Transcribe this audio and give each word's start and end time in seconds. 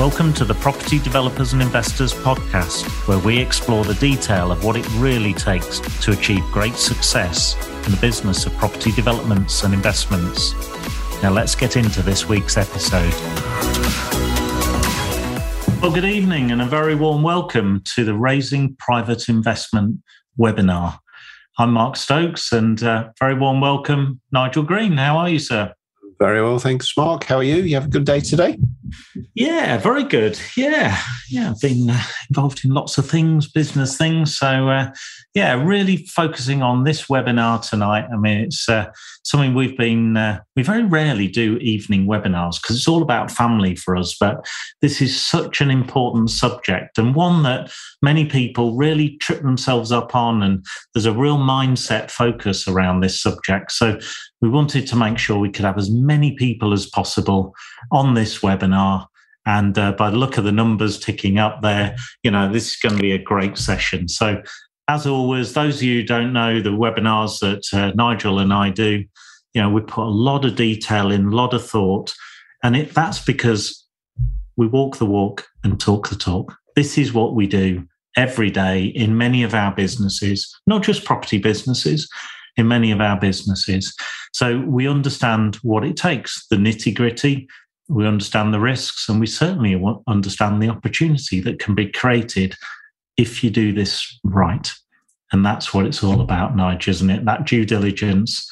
Welcome 0.00 0.32
to 0.32 0.46
the 0.46 0.54
Property 0.54 0.98
Developers 0.98 1.52
and 1.52 1.60
Investors 1.60 2.14
podcast, 2.14 2.86
where 3.06 3.18
we 3.18 3.38
explore 3.38 3.84
the 3.84 3.92
detail 3.96 4.50
of 4.50 4.64
what 4.64 4.74
it 4.74 4.88
really 4.94 5.34
takes 5.34 5.78
to 6.02 6.12
achieve 6.12 6.42
great 6.44 6.72
success 6.76 7.54
in 7.84 7.92
the 7.92 7.98
business 8.00 8.46
of 8.46 8.54
property 8.54 8.92
developments 8.92 9.62
and 9.62 9.74
investments. 9.74 10.54
Now, 11.22 11.32
let's 11.32 11.54
get 11.54 11.76
into 11.76 12.00
this 12.00 12.26
week's 12.26 12.56
episode. 12.56 13.12
Well, 15.82 15.92
good 15.92 16.06
evening 16.06 16.50
and 16.50 16.62
a 16.62 16.66
very 16.66 16.94
warm 16.94 17.22
welcome 17.22 17.82
to 17.94 18.02
the 18.02 18.14
Raising 18.14 18.76
Private 18.76 19.28
Investment 19.28 19.98
webinar. 20.38 20.98
I'm 21.58 21.74
Mark 21.74 21.96
Stokes 21.96 22.52
and 22.52 22.82
uh, 22.82 23.10
very 23.18 23.34
warm 23.34 23.60
welcome, 23.60 24.22
Nigel 24.32 24.62
Green. 24.62 24.96
How 24.96 25.18
are 25.18 25.28
you, 25.28 25.38
sir? 25.38 25.74
Very 26.20 26.42
well, 26.42 26.58
thanks, 26.58 26.94
Mark. 26.98 27.24
How 27.24 27.36
are 27.36 27.42
you? 27.42 27.62
You 27.62 27.76
have 27.76 27.86
a 27.86 27.88
good 27.88 28.04
day 28.04 28.20
today? 28.20 28.58
Yeah, 29.34 29.78
very 29.78 30.04
good. 30.04 30.38
Yeah, 30.54 31.00
yeah. 31.30 31.50
I've 31.50 31.60
been 31.60 31.88
uh, 31.88 32.02
involved 32.28 32.62
in 32.62 32.72
lots 32.72 32.98
of 32.98 33.08
things, 33.08 33.50
business 33.50 33.96
things. 33.96 34.36
So, 34.36 34.68
uh, 34.68 34.90
yeah, 35.34 35.54
really 35.62 35.96
focusing 35.96 36.60
on 36.60 36.82
this 36.82 37.06
webinar 37.06 37.66
tonight. 37.68 38.06
I 38.12 38.16
mean, 38.16 38.38
it's 38.38 38.68
uh, 38.68 38.90
something 39.22 39.54
we've 39.54 39.76
been, 39.76 40.16
uh, 40.16 40.40
we 40.56 40.64
very 40.64 40.82
rarely 40.82 41.28
do 41.28 41.56
evening 41.58 42.06
webinars 42.06 42.60
because 42.60 42.76
it's 42.76 42.88
all 42.88 43.02
about 43.02 43.30
family 43.30 43.76
for 43.76 43.96
us. 43.96 44.16
But 44.18 44.44
this 44.82 45.00
is 45.00 45.20
such 45.20 45.60
an 45.60 45.70
important 45.70 46.30
subject 46.30 46.98
and 46.98 47.14
one 47.14 47.44
that 47.44 47.70
many 48.02 48.24
people 48.24 48.76
really 48.76 49.18
trip 49.18 49.42
themselves 49.42 49.92
up 49.92 50.16
on. 50.16 50.42
And 50.42 50.64
there's 50.94 51.06
a 51.06 51.12
real 51.12 51.38
mindset 51.38 52.10
focus 52.10 52.66
around 52.66 53.00
this 53.00 53.20
subject. 53.22 53.70
So, 53.70 53.98
we 54.42 54.48
wanted 54.48 54.86
to 54.86 54.96
make 54.96 55.18
sure 55.18 55.38
we 55.38 55.50
could 55.50 55.66
have 55.66 55.76
as 55.76 55.90
many 55.90 56.32
people 56.32 56.72
as 56.72 56.86
possible 56.86 57.54
on 57.92 58.14
this 58.14 58.38
webinar. 58.40 59.06
And 59.46 59.76
uh, 59.78 59.92
by 59.92 60.10
the 60.10 60.16
look 60.16 60.38
of 60.38 60.44
the 60.44 60.52
numbers 60.52 60.98
ticking 60.98 61.38
up 61.38 61.62
there, 61.62 61.94
you 62.22 62.30
know, 62.30 62.50
this 62.50 62.70
is 62.70 62.76
going 62.76 62.96
to 62.96 63.02
be 63.02 63.12
a 63.12 63.22
great 63.22 63.58
session. 63.58 64.08
So, 64.08 64.42
as 64.90 65.06
always, 65.06 65.52
those 65.52 65.76
of 65.76 65.82
you 65.84 66.00
who 66.00 66.06
don't 66.06 66.32
know 66.32 66.60
the 66.60 66.70
webinars 66.70 67.38
that 67.38 67.62
uh, 67.72 67.92
Nigel 67.94 68.40
and 68.40 68.52
I 68.52 68.70
do, 68.70 69.04
you 69.54 69.62
know, 69.62 69.70
we 69.70 69.82
put 69.82 70.02
a 70.02 70.10
lot 70.10 70.44
of 70.44 70.56
detail 70.56 71.12
in, 71.12 71.26
a 71.26 71.30
lot 71.30 71.54
of 71.54 71.64
thought. 71.64 72.12
And 72.64 72.76
it, 72.76 72.92
that's 72.92 73.24
because 73.24 73.86
we 74.56 74.66
walk 74.66 74.98
the 74.98 75.06
walk 75.06 75.46
and 75.62 75.78
talk 75.78 76.08
the 76.08 76.16
talk. 76.16 76.56
This 76.74 76.98
is 76.98 77.12
what 77.12 77.36
we 77.36 77.46
do 77.46 77.86
every 78.16 78.50
day 78.50 78.86
in 78.86 79.16
many 79.16 79.44
of 79.44 79.54
our 79.54 79.72
businesses, 79.72 80.52
not 80.66 80.82
just 80.82 81.04
property 81.04 81.38
businesses 81.38 82.08
in 82.56 82.66
many 82.66 82.90
of 82.90 83.00
our 83.00 83.18
businesses. 83.18 83.94
So 84.32 84.58
we 84.58 84.88
understand 84.88 85.54
what 85.62 85.84
it 85.84 85.96
takes, 85.96 86.46
the 86.48 86.56
nitty 86.56 86.96
gritty, 86.96 87.46
we 87.88 88.08
understand 88.08 88.52
the 88.52 88.60
risks, 88.60 89.08
and 89.08 89.20
we 89.20 89.28
certainly 89.28 89.80
understand 90.08 90.60
the 90.60 90.68
opportunity 90.68 91.40
that 91.42 91.60
can 91.60 91.76
be 91.76 91.90
created 91.90 92.56
if 93.16 93.44
you 93.44 93.50
do 93.50 93.72
this 93.72 94.18
right. 94.24 94.72
And 95.32 95.44
that's 95.44 95.72
what 95.72 95.86
it's 95.86 96.02
all 96.02 96.20
about, 96.20 96.56
Nigel, 96.56 96.90
isn't 96.90 97.10
it? 97.10 97.24
That 97.24 97.46
due 97.46 97.64
diligence 97.64 98.50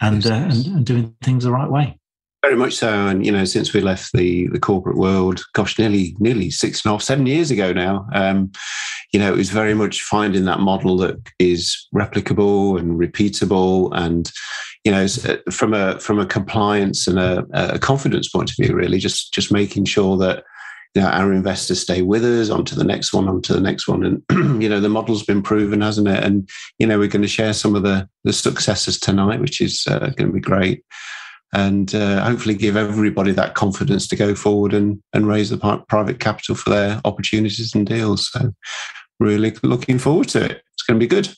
and, 0.00 0.26
uh, 0.26 0.34
and, 0.34 0.66
and 0.66 0.86
doing 0.86 1.14
things 1.22 1.44
the 1.44 1.52
right 1.52 1.70
way. 1.70 1.98
Very 2.42 2.54
much 2.54 2.74
so, 2.74 2.88
and 2.88 3.26
you 3.26 3.32
know, 3.32 3.44
since 3.44 3.72
we 3.72 3.80
left 3.80 4.12
the 4.12 4.46
the 4.48 4.60
corporate 4.60 4.96
world, 4.96 5.42
gosh, 5.54 5.76
nearly 5.76 6.14
nearly 6.20 6.50
six 6.50 6.84
and 6.84 6.90
a 6.90 6.94
half, 6.94 7.02
seven 7.02 7.26
years 7.26 7.50
ago 7.50 7.72
now, 7.72 8.06
um, 8.12 8.52
you 9.12 9.18
know, 9.18 9.32
it 9.32 9.36
was 9.36 9.50
very 9.50 9.74
much 9.74 10.02
finding 10.02 10.44
that 10.44 10.60
model 10.60 10.96
that 10.98 11.16
is 11.40 11.88
replicable 11.92 12.78
and 12.78 12.98
repeatable, 12.98 13.90
and 13.92 14.30
you 14.84 14.92
know, 14.92 15.04
uh, 15.04 15.50
from 15.50 15.74
a 15.74 15.98
from 15.98 16.20
a 16.20 16.26
compliance 16.26 17.08
and 17.08 17.18
a, 17.18 17.44
a 17.54 17.78
confidence 17.80 18.28
point 18.28 18.50
of 18.50 18.56
view, 18.56 18.72
really, 18.72 18.98
just 18.98 19.34
just 19.34 19.50
making 19.50 19.84
sure 19.84 20.16
that 20.16 20.44
you 20.94 21.02
know 21.02 21.08
our 21.08 21.32
investors 21.32 21.80
stay 21.80 22.02
with 22.02 22.24
us 22.24 22.50
on 22.50 22.64
to 22.66 22.74
the 22.74 22.84
next 22.84 23.12
one, 23.12 23.28
on 23.28 23.42
to 23.42 23.52
the 23.52 23.60
next 23.60 23.88
one, 23.88 24.04
and 24.04 24.62
you 24.62 24.68
know, 24.68 24.80
the 24.80 24.88
model's 24.88 25.24
been 25.24 25.42
proven, 25.42 25.80
hasn't 25.80 26.08
it? 26.08 26.22
And 26.22 26.48
you 26.78 26.86
know, 26.86 26.98
we're 26.98 27.08
going 27.08 27.22
to 27.22 27.28
share 27.28 27.52
some 27.52 27.74
of 27.74 27.82
the 27.82 28.08
the 28.24 28.32
successes 28.32 28.98
tonight, 28.98 29.40
which 29.40 29.60
is 29.60 29.84
uh, 29.88 30.10
going 30.16 30.28
to 30.28 30.32
be 30.32 30.40
great 30.40 30.82
and 31.52 31.94
uh, 31.94 32.22
hopefully 32.24 32.54
give 32.54 32.76
everybody 32.76 33.32
that 33.32 33.54
confidence 33.54 34.06
to 34.08 34.16
go 34.16 34.34
forward 34.34 34.74
and, 34.74 35.02
and 35.12 35.26
raise 35.26 35.50
the 35.50 35.84
private 35.88 36.20
capital 36.20 36.54
for 36.54 36.70
their 36.70 37.00
opportunities 37.04 37.74
and 37.74 37.86
deals. 37.86 38.30
So, 38.30 38.52
really 39.18 39.52
looking 39.62 39.98
forward 39.98 40.28
to 40.28 40.44
it. 40.44 40.62
It's 40.74 40.82
going 40.82 41.00
to 41.00 41.04
be 41.04 41.08
good. 41.08 41.28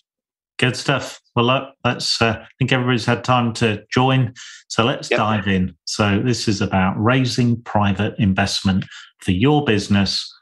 Good 0.59 0.77
stuff. 0.77 1.21
Well, 1.35 1.73
let's. 1.85 2.21
Uh, 2.21 2.39
I 2.41 2.47
think 2.59 2.73
everybody's 2.73 3.07
had 3.07 3.25
time 3.25 3.53
to 3.55 3.85
join, 3.91 4.35
so 4.69 4.85
let's 4.85 5.11
yep. 5.11 5.19
dive 5.19 5.47
in. 5.47 5.75
So, 5.85 6.21
this 6.21 6.49
is 6.49 6.61
about 6.61 7.01
raising 7.03 7.63
private 7.63 8.19
investment 8.19 8.85
for 9.23 9.33
your 9.33 9.65
business 9.65 10.33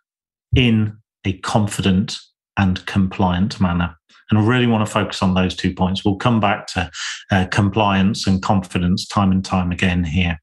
in 0.54 0.96
a 1.24 1.34
confident 1.38 2.18
and 2.56 2.84
compliant 2.86 3.60
manner. 3.60 3.96
And 4.30 4.38
I 4.38 4.44
really 4.44 4.66
want 4.66 4.86
to 4.86 4.92
focus 4.92 5.22
on 5.22 5.34
those 5.34 5.54
two 5.54 5.72
points. 5.74 6.04
We'll 6.04 6.16
come 6.16 6.40
back 6.40 6.66
to 6.68 6.90
uh, 7.30 7.46
compliance 7.50 8.26
and 8.26 8.42
confidence 8.42 9.06
time 9.06 9.32
and 9.32 9.44
time 9.44 9.72
again 9.72 10.04
here. 10.04 10.38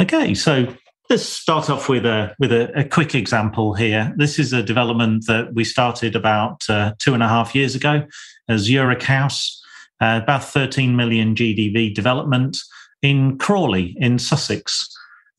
Okay, 0.00 0.34
so 0.34 0.66
let's 1.08 1.24
start 1.24 1.70
off 1.70 1.88
with 1.88 2.04
a 2.04 2.34
with 2.38 2.52
a, 2.52 2.72
a 2.78 2.84
quick 2.84 3.14
example 3.14 3.74
here. 3.74 4.12
This 4.16 4.38
is 4.38 4.52
a 4.52 4.62
development 4.62 5.26
that 5.26 5.54
we 5.54 5.64
started 5.64 6.16
about 6.16 6.62
uh, 6.68 6.94
two 6.98 7.14
and 7.14 7.22
a 7.22 7.28
half 7.28 7.54
years 7.54 7.74
ago 7.74 8.06
as 8.48 8.62
Zurich 8.62 9.02
House, 9.02 9.62
uh, 10.00 10.20
about 10.22 10.44
13 10.44 10.96
million 10.96 11.34
GDV 11.34 11.94
development 11.94 12.58
in 13.02 13.38
Crawley 13.38 13.96
in 13.98 14.18
Sussex. 14.18 14.88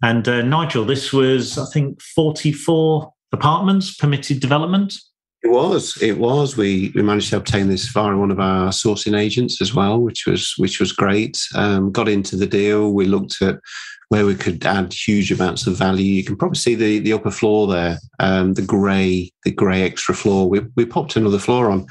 And 0.02 0.28
uh, 0.28 0.42
Nigel, 0.42 0.86
this 0.86 1.12
was 1.12 1.58
I 1.58 1.66
think 1.74 2.02
44 2.02 3.12
apartments 3.32 3.96
permitted 3.96 4.40
development. 4.40 4.94
It 5.42 5.50
was. 5.50 5.98
It 6.02 6.18
was. 6.18 6.58
We 6.58 6.92
we 6.96 7.02
managed 7.02 7.30
to 7.30 7.38
obtain 7.38 7.70
this 7.70 7.88
via 7.88 8.16
one 8.18 8.32
of 8.32 8.40
our 8.40 8.70
sourcing 8.70 9.18
agents 9.18 9.62
as 9.62 9.74
well, 9.74 10.00
which 10.00 10.26
was 10.26 10.54
which 10.58 10.82
was 10.82 10.92
great. 10.92 11.40
Um, 11.56 11.92
got 11.92 12.10
into 12.10 12.36
the 12.36 12.48
deal. 12.48 12.92
We 12.92 13.06
looked 13.06 13.42
at 13.42 13.60
where 14.10 14.26
we 14.26 14.36
could 14.36 14.66
add 14.66 14.92
huge 14.92 15.32
amounts 15.32 15.68
of 15.68 15.78
value. 15.78 16.06
You 16.06 16.24
can 16.24 16.36
probably 16.36 16.58
see 16.58 16.76
the 16.76 17.00
the 17.00 17.14
upper 17.14 17.32
floor 17.32 17.68
there, 17.68 17.98
um, 18.20 18.54
the 18.56 18.62
grey 18.62 19.32
the 19.44 19.52
grey 19.52 19.84
extra 19.84 20.14
floor. 20.14 20.50
We 20.50 20.62
we 20.76 20.86
popped 20.86 21.16
another 21.16 21.40
floor 21.40 21.72
on, 21.72 21.86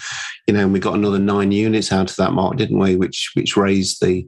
you 0.46 0.54
know, 0.54 0.60
and 0.60 0.72
we 0.72 0.80
got 0.80 0.94
another 0.94 1.18
nine 1.18 1.52
units 1.52 1.92
out 1.92 2.10
of 2.10 2.16
that 2.16 2.32
mark, 2.32 2.56
didn't 2.56 2.78
we? 2.78 2.96
Which 2.96 3.30
which 3.34 3.56
raised 3.56 4.02
the 4.02 4.26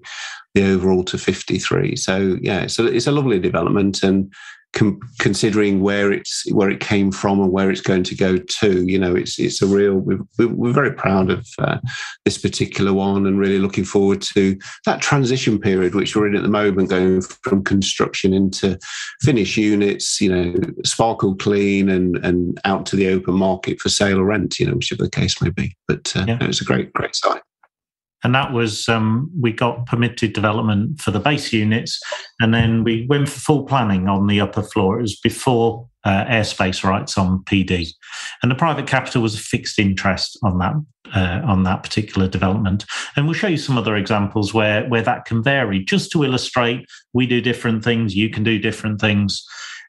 the 0.54 0.64
overall 0.72 1.04
to 1.04 1.18
53. 1.18 1.94
So 1.96 2.36
yeah, 2.40 2.66
so 2.66 2.86
it's 2.86 3.06
a 3.06 3.12
lovely 3.12 3.38
development 3.38 4.02
and 4.02 4.32
com- 4.72 5.00
considering 5.18 5.80
where 5.80 6.12
it's 6.12 6.44
where 6.52 6.70
it 6.70 6.80
came 6.80 7.10
from 7.12 7.40
and 7.40 7.52
where 7.52 7.70
it's 7.70 7.80
going 7.80 8.04
to 8.04 8.14
go 8.14 8.36
to. 8.38 8.84
You 8.84 8.98
know, 8.98 9.14
it's 9.14 9.38
it's 9.38 9.62
a 9.62 9.66
real. 9.66 9.94
We're, 9.94 10.20
we're 10.38 10.72
very 10.72 10.92
proud 10.92 11.30
of 11.30 11.46
uh, 11.58 11.78
this 12.24 12.38
particular 12.38 12.92
one 12.92 13.26
and 13.26 13.38
really 13.38 13.58
looking 13.58 13.84
forward 13.84 14.22
to 14.34 14.58
that 14.86 15.00
transition 15.00 15.58
period 15.58 15.94
which 15.94 16.14
we're 16.14 16.28
in 16.28 16.36
at 16.36 16.42
the 16.42 16.48
moment, 16.48 16.90
going 16.90 17.20
from 17.20 17.64
construction 17.64 18.32
into 18.32 18.78
finished 19.20 19.56
units. 19.56 20.20
You 20.20 20.34
know, 20.34 20.54
sparkle 20.84 21.34
clean 21.36 21.88
and 21.88 22.16
and 22.24 22.58
out 22.64 22.86
to 22.86 22.96
the 22.96 23.08
open 23.08 23.34
market 23.34 23.80
for 23.80 23.88
sale 23.88 24.18
or 24.18 24.24
rent. 24.24 24.58
You 24.58 24.66
know, 24.66 24.74
whichever 24.74 25.04
the 25.04 25.10
case 25.10 25.40
may 25.42 25.50
be. 25.50 25.76
But 25.88 26.12
uh, 26.16 26.24
yeah. 26.28 26.38
it 26.40 26.46
was 26.46 26.60
a 26.60 26.64
great 26.64 26.92
great 26.92 27.14
site 27.16 27.42
and 28.22 28.34
that 28.34 28.52
was 28.52 28.88
um, 28.88 29.30
we 29.38 29.52
got 29.52 29.86
permitted 29.86 30.32
development 30.32 31.00
for 31.00 31.10
the 31.10 31.20
base 31.20 31.52
units, 31.52 32.00
and 32.40 32.52
then 32.52 32.84
we 32.84 33.06
went 33.08 33.28
for 33.28 33.40
full 33.40 33.64
planning 33.64 34.08
on 34.08 34.26
the 34.26 34.40
upper 34.40 34.62
floor. 34.62 34.98
It 34.98 35.02
was 35.02 35.16
before 35.16 35.88
uh, 36.04 36.24
airspace 36.24 36.84
rights 36.84 37.16
on 37.16 37.42
PD, 37.44 37.88
and 38.42 38.50
the 38.50 38.56
private 38.56 38.86
capital 38.86 39.22
was 39.22 39.34
a 39.34 39.38
fixed 39.38 39.78
interest 39.78 40.38
on 40.42 40.58
that 40.58 40.74
uh, 41.14 41.40
on 41.44 41.62
that 41.64 41.82
particular 41.82 42.28
development. 42.28 42.84
And 43.16 43.26
we'll 43.26 43.34
show 43.34 43.48
you 43.48 43.56
some 43.56 43.78
other 43.78 43.96
examples 43.96 44.52
where 44.52 44.86
where 44.88 45.02
that 45.02 45.24
can 45.24 45.42
vary, 45.42 45.82
just 45.82 46.12
to 46.12 46.24
illustrate 46.24 46.86
we 47.12 47.26
do 47.26 47.40
different 47.40 47.84
things, 47.84 48.14
you 48.14 48.30
can 48.30 48.44
do 48.44 48.58
different 48.58 49.00
things. 49.00 49.44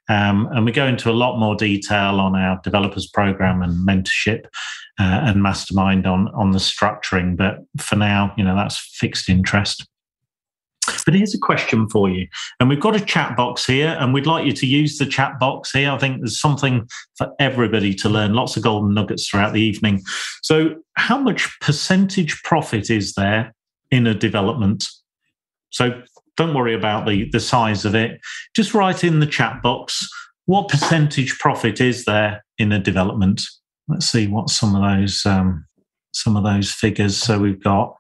Um, 0.10 0.50
and 0.52 0.66
we 0.66 0.72
go 0.72 0.88
into 0.88 1.10
a 1.10 1.14
lot 1.14 1.40
more 1.40 1.56
detail 1.56 2.20
on 2.20 2.36
our 2.36 2.60
developers 2.64 3.08
program 3.08 3.62
and 3.62 3.88
mentorship 3.88 4.46
uh, 5.02 5.22
and 5.24 5.42
mastermind 5.42 6.06
on 6.06 6.28
on 6.36 6.52
the 6.52 6.60
structuring. 6.60 7.36
But 7.36 7.58
for 7.78 7.96
now, 7.96 8.34
you 8.38 8.44
know, 8.44 8.56
that's 8.56 8.78
fixed 8.78 9.30
interest. 9.30 9.88
But 11.06 11.16
here's 11.16 11.34
a 11.34 11.40
question 11.40 11.90
for 11.90 12.10
you. 12.10 12.28
And 12.60 12.70
we've 12.70 12.80
got 12.80 12.96
a 12.96 13.04
chat 13.04 13.36
box 13.36 13.66
here, 13.66 13.98
and 14.00 14.14
we'd 14.14 14.28
like 14.28 14.46
you 14.46 14.52
to 14.52 14.66
use 14.68 14.98
the 14.98 15.06
chat 15.08 15.40
box 15.40 15.72
here. 15.72 15.90
I 15.90 15.98
think 15.98 16.20
there's 16.20 16.40
something 16.40 16.88
for 17.18 17.30
everybody 17.40 17.96
to 17.96 18.10
learn, 18.10 18.34
lots 18.34 18.58
of 18.58 18.64
golden 18.64 18.94
nuggets 18.94 19.28
throughout 19.28 19.54
the 19.54 19.62
evening. 19.62 20.02
So, 20.44 20.76
how 20.94 21.18
much 21.18 21.50
percentage 21.62 22.42
profit 22.44 22.92
is 22.92 23.14
there 23.14 23.56
in 23.90 24.06
a 24.06 24.14
development? 24.14 24.86
So, 25.72 26.02
don't 26.38 26.54
worry 26.54 26.76
about 26.76 27.08
the, 27.08 27.28
the 27.32 27.40
size 27.40 27.86
of 27.86 27.96
it. 27.96 28.20
Just 28.56 28.76
write 28.76 29.04
in 29.04 29.20
the 29.20 29.26
chat 29.26 29.64
box 29.64 30.08
what 30.46 30.70
percentage 30.70 31.40
profit 31.40 31.82
is 31.82 32.06
there 32.06 32.44
in 32.58 32.72
a 32.72 32.80
development 32.80 33.42
let's 33.88 34.08
see 34.08 34.28
what 34.28 34.50
some 34.50 34.76
of 34.76 34.82
those 34.82 35.26
um, 35.26 35.66
some 36.14 36.36
of 36.36 36.44
those 36.44 36.72
figures. 36.72 37.18
So 37.18 37.40
we've 37.40 37.64
got 37.64 37.96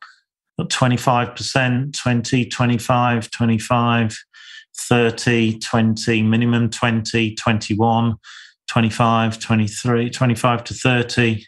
25%, 0.59 1.97
20, 1.97 2.45
25, 2.45 3.31
25, 3.31 4.17
30, 4.77 5.59
20, 5.59 6.23
minimum 6.23 6.69
20, 6.69 7.35
21, 7.35 8.15
25, 8.67 9.39
23, 9.39 10.09
25 10.09 10.63
to 10.63 10.73
30, 10.73 11.45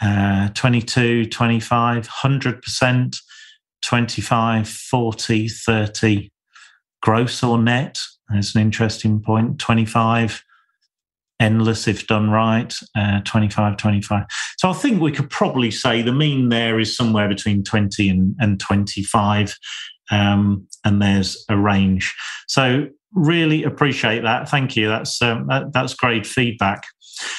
uh, 0.00 0.48
22, 0.54 1.26
25, 1.26 2.08
100%, 2.08 3.16
25, 3.82 4.68
40, 4.68 5.48
30, 5.48 6.32
gross 7.02 7.42
or 7.42 7.58
net. 7.58 7.98
That's 8.28 8.54
an 8.54 8.62
interesting 8.62 9.20
point. 9.20 9.58
25, 9.58 10.42
endless 11.40 11.86
if 11.86 12.06
done 12.06 12.30
right, 12.30 12.74
uh, 12.96 13.20
25, 13.24 13.76
25. 13.76 14.24
So 14.58 14.70
I 14.70 14.72
think 14.72 15.00
we 15.00 15.12
could 15.12 15.30
probably 15.30 15.70
say 15.70 16.02
the 16.02 16.12
mean 16.12 16.48
there 16.48 16.80
is 16.80 16.96
somewhere 16.96 17.28
between 17.28 17.62
20 17.62 18.08
and, 18.08 18.34
and 18.38 18.58
25. 18.58 19.56
Um, 20.10 20.66
and 20.84 21.02
there's 21.02 21.44
a 21.48 21.56
range. 21.56 22.14
So 22.46 22.86
really 23.12 23.64
appreciate 23.64 24.22
that. 24.22 24.48
Thank 24.48 24.76
you. 24.76 24.88
That's 24.88 25.20
um, 25.20 25.46
that, 25.48 25.72
that's 25.72 25.94
great 25.94 26.26
feedback. 26.26 26.84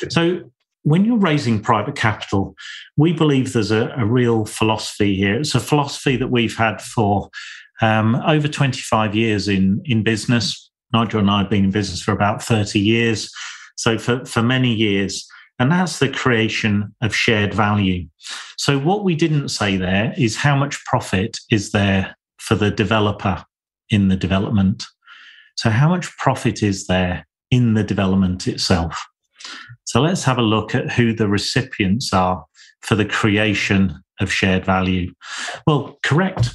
So 0.10 0.42
when 0.84 1.06
you're 1.06 1.18
raising 1.18 1.62
private 1.62 1.96
capital, 1.96 2.56
we 2.98 3.14
believe 3.14 3.54
there's 3.54 3.72
a, 3.72 3.94
a 3.98 4.06
real 4.06 4.46
philosophy 4.46 5.16
here. 5.16 5.40
It's 5.40 5.56
a 5.56 5.60
philosophy 5.60 6.18
that 6.18 6.30
we've 6.30 6.58
had 6.58 6.82
for 6.82 7.30
um, 7.82 8.16
over 8.16 8.48
25 8.48 9.16
years 9.16 9.48
in 9.48 9.82
in 9.86 10.04
business. 10.04 10.72
Nigel 10.94 11.20
and 11.20 11.30
I 11.30 11.40
have 11.40 11.50
been 11.50 11.66
in 11.66 11.72
business 11.72 12.02
for 12.02 12.12
about 12.12 12.42
30 12.42 12.80
years. 12.80 13.30
So 13.78 13.98
for, 13.98 14.26
for 14.26 14.44
many 14.44 14.74
years, 14.74 15.28
and 15.60 15.72
that's 15.72 16.00
the 16.00 16.10
creation 16.10 16.94
of 17.02 17.16
shared 17.16 17.54
value. 17.54 18.08
So 18.58 18.78
what 18.78 19.04
we 19.04 19.16
didn't 19.16 19.50
say 19.50 19.78
there 19.78 20.14
is 20.18 20.36
how 20.36 20.56
much 20.56 20.84
profit 20.86 21.38
is 21.50 21.72
there 21.72 22.16
for 22.38 22.56
the 22.56 22.70
developer 22.70 23.44
in 23.90 24.10
the 24.10 24.16
development. 24.16 24.84
So 25.56 25.70
how 25.70 25.90
much 25.90 26.16
profit 26.18 26.62
is 26.62 26.86
there 26.86 27.26
in 27.50 27.74
the 27.74 27.84
development 27.84 28.48
itself? 28.48 29.04
So 29.86 30.02
let's 30.02 30.24
have 30.24 30.38
a 30.38 30.44
look 30.44 30.76
at 30.76 30.92
who 30.92 31.14
the 31.14 31.28
recipients 31.28 32.14
are 32.14 32.46
for 32.82 32.96
the 32.96 33.06
creation 33.06 34.04
of 34.20 34.32
shared 34.32 34.66
value. 34.66 35.14
Well, 35.66 35.98
correct. 36.04 36.50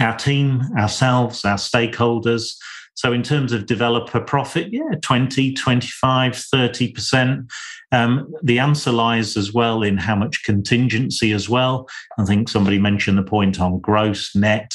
Our 0.00 0.16
team, 0.16 0.62
ourselves, 0.76 1.44
our 1.44 1.56
stakeholders, 1.56 2.54
so 2.94 3.12
in 3.12 3.22
terms 3.22 3.52
of 3.52 3.66
developer 3.66 4.20
profit, 4.20 4.68
yeah, 4.70 4.94
20, 5.00 5.54
25, 5.54 6.32
30%. 6.32 7.50
Um, 7.90 8.32
the 8.42 8.58
answer 8.58 8.92
lies 8.92 9.36
as 9.36 9.52
well 9.52 9.82
in 9.82 9.96
how 9.96 10.14
much 10.14 10.44
contingency 10.44 11.32
as 11.32 11.48
well. 11.48 11.88
I 12.18 12.24
think 12.24 12.48
somebody 12.48 12.78
mentioned 12.78 13.18
the 13.18 13.22
point 13.22 13.60
on 13.60 13.80
gross, 13.80 14.34
net. 14.34 14.72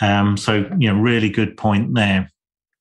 Um, 0.00 0.36
so, 0.36 0.70
you 0.78 0.92
know, 0.92 0.98
really 0.98 1.28
good 1.28 1.56
point 1.56 1.94
there. 1.94 2.30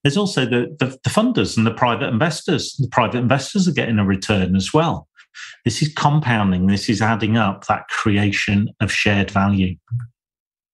There's 0.04 0.18
also 0.18 0.46
the, 0.46 0.76
the, 0.80 0.98
the 1.04 1.10
funders 1.10 1.58
and 1.58 1.66
the 1.66 1.74
private 1.74 2.08
investors. 2.08 2.76
The 2.78 2.88
private 2.90 3.18
investors 3.18 3.68
are 3.68 3.74
getting 3.74 4.00
a 4.00 4.06
return 4.06 4.56
as 4.56 4.74
well. 4.74 5.08
This 5.66 5.82
is 5.82 5.94
compounding, 5.94 6.68
this 6.68 6.90
is 6.90 7.02
adding 7.02 7.38
up 7.38 7.68
that 7.68 7.88
creation 7.90 8.70
of 8.80 8.92
shared 8.92 9.30
value 9.30 9.76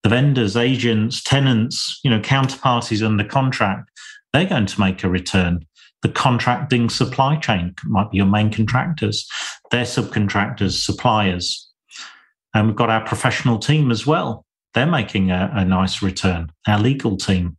the 0.04 0.10
vendors, 0.10 0.54
agents, 0.56 1.22
tenants, 1.22 1.98
you 2.04 2.10
know, 2.10 2.20
counterparties 2.20 3.04
under 3.04 3.24
contract, 3.24 3.90
they're 4.32 4.44
going 4.44 4.66
to 4.66 4.80
make 4.80 5.02
a 5.02 5.08
return. 5.08 5.64
The 6.02 6.10
contracting 6.10 6.90
supply 6.90 7.36
chain 7.36 7.74
might 7.84 8.10
be 8.10 8.18
your 8.18 8.26
main 8.26 8.52
contractors, 8.52 9.26
their 9.70 9.84
subcontractors, 9.84 10.84
suppliers. 10.84 11.68
And 12.52 12.66
we've 12.66 12.76
got 12.76 12.90
our 12.90 13.04
professional 13.04 13.58
team 13.58 13.90
as 13.90 14.06
well. 14.06 14.44
They're 14.74 14.86
making 14.86 15.30
a, 15.30 15.50
a 15.54 15.64
nice 15.64 16.02
return, 16.02 16.52
our 16.68 16.78
legal 16.78 17.16
team. 17.16 17.56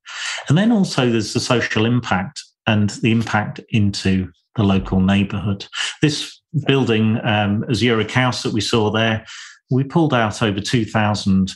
And 0.48 0.58
then 0.58 0.72
also 0.72 1.10
there's 1.10 1.34
the 1.34 1.40
social 1.40 1.86
impact 1.86 2.44
and 2.68 2.92
the 2.92 3.12
impact 3.12 3.60
into 3.70 4.32
the 4.56 4.64
local 4.64 5.00
neighborhood. 5.00 5.66
This 6.04 6.40
building, 6.68 7.20
um, 7.24 7.66
Zurich 7.74 8.12
House 8.12 8.44
that 8.44 8.54
we 8.54 8.62
saw 8.62 8.92
there, 8.92 9.26
we 9.72 9.84
pulled 9.84 10.14
out 10.14 10.44
over 10.44 10.62
2,000 10.62 11.52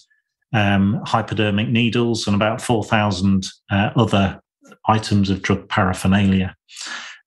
um, 0.54 1.02
hypodermic 1.06 1.70
needles 1.70 2.28
and 2.28 2.36
about 2.36 2.62
4,000 2.62 3.46
uh, 3.72 3.92
other 3.96 4.42
items 4.88 5.30
of 5.30 5.42
drug 5.42 5.68
paraphernalia. 5.70 6.56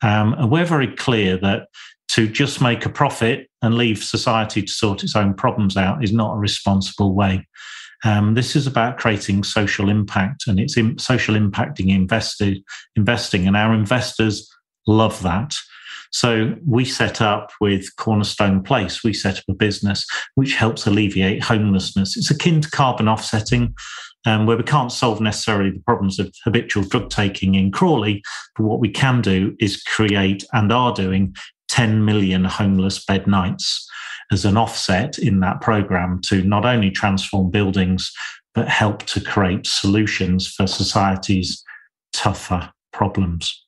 Um, 0.02 0.34
and 0.34 0.50
we're 0.50 0.64
very 0.64 0.88
clear 0.88 1.36
that 1.38 1.68
to 2.08 2.28
just 2.28 2.60
make 2.60 2.84
a 2.84 2.90
profit 2.90 3.48
and 3.62 3.76
leave 3.76 4.02
society 4.02 4.62
to 4.62 4.70
sort 4.70 5.02
its 5.02 5.16
own 5.16 5.34
problems 5.34 5.76
out 5.76 6.04
is 6.04 6.12
not 6.12 6.34
a 6.34 6.38
responsible 6.38 7.14
way. 7.14 7.46
Um, 8.04 8.34
this 8.34 8.56
is 8.56 8.66
about 8.66 8.98
creating 8.98 9.44
social 9.44 9.88
impact, 9.88 10.48
and 10.48 10.58
it's 10.58 10.76
in 10.76 10.98
social 10.98 11.36
impacting 11.36 11.88
invested, 11.88 12.62
investing, 12.96 13.46
and 13.46 13.56
our 13.56 13.72
investors 13.72 14.52
love 14.86 15.22
that. 15.22 15.54
So 16.12 16.54
we 16.66 16.84
set 16.84 17.20
up 17.20 17.50
with 17.60 17.94
Cornerstone 17.96 18.62
Place, 18.62 19.02
we 19.02 19.12
set 19.12 19.38
up 19.38 19.44
a 19.48 19.54
business 19.54 20.06
which 20.34 20.54
helps 20.54 20.86
alleviate 20.86 21.42
homelessness. 21.42 22.16
It's 22.16 22.30
akin 22.30 22.60
to 22.60 22.70
carbon 22.70 23.08
offsetting. 23.08 23.74
Um, 24.24 24.46
where 24.46 24.56
we 24.56 24.62
can't 24.62 24.92
solve 24.92 25.20
necessarily 25.20 25.72
the 25.72 25.80
problems 25.80 26.20
of 26.20 26.32
habitual 26.44 26.84
drug 26.84 27.10
taking 27.10 27.56
in 27.56 27.72
Crawley, 27.72 28.22
but 28.54 28.62
what 28.62 28.78
we 28.78 28.88
can 28.88 29.20
do 29.20 29.56
is 29.58 29.82
create 29.82 30.44
and 30.52 30.70
are 30.70 30.94
doing 30.94 31.34
10 31.70 32.04
million 32.04 32.44
homeless 32.44 33.04
bed 33.04 33.26
nights 33.26 33.84
as 34.30 34.44
an 34.44 34.56
offset 34.56 35.18
in 35.18 35.40
that 35.40 35.60
program 35.60 36.20
to 36.26 36.42
not 36.44 36.64
only 36.64 36.90
transform 36.90 37.50
buildings, 37.50 38.12
but 38.54 38.68
help 38.68 39.04
to 39.06 39.20
create 39.20 39.66
solutions 39.66 40.46
for 40.46 40.66
society's 40.66 41.64
tougher 42.12 42.72
problems. 42.92 43.61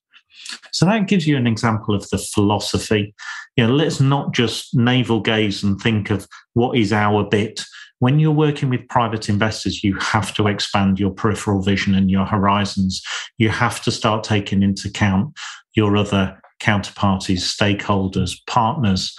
So 0.73 0.87
that 0.87 1.09
gives 1.09 1.27
you 1.27 1.37
an 1.37 1.47
example 1.47 1.95
of 1.95 2.09
the 2.11 2.19
philosophy. 2.19 3.15
You 3.57 3.67
know, 3.67 3.73
let's 3.73 4.01
not 4.01 4.33
just 4.33 4.75
navel 4.75 5.21
gaze 5.21 5.63
and 5.63 5.81
think 5.81 6.11
of 6.11 6.27
what 6.55 6.77
is 6.77 6.93
our 6.93 7.25
bit. 7.25 7.63
When 8.01 8.19
you're 8.19 8.33
working 8.33 8.69
with 8.71 8.89
private 8.89 9.29
investors, 9.29 9.85
you 9.85 9.97
have 9.99 10.35
to 10.35 10.49
expand 10.49 10.99
your 10.99 11.11
peripheral 11.11 11.63
vision 11.63 11.95
and 11.95 12.11
your 12.11 12.27
horizons. 12.27 13.03
You 13.39 13.49
have 13.51 13.83
to 13.83 13.91
start 13.91 14.25
taking 14.25 14.63
into 14.63 14.89
account 14.89 15.35
your 15.75 15.97
other 15.97 16.41
counterparties, 16.61 17.41
stakeholders, 17.41 18.37
partners 18.47 19.17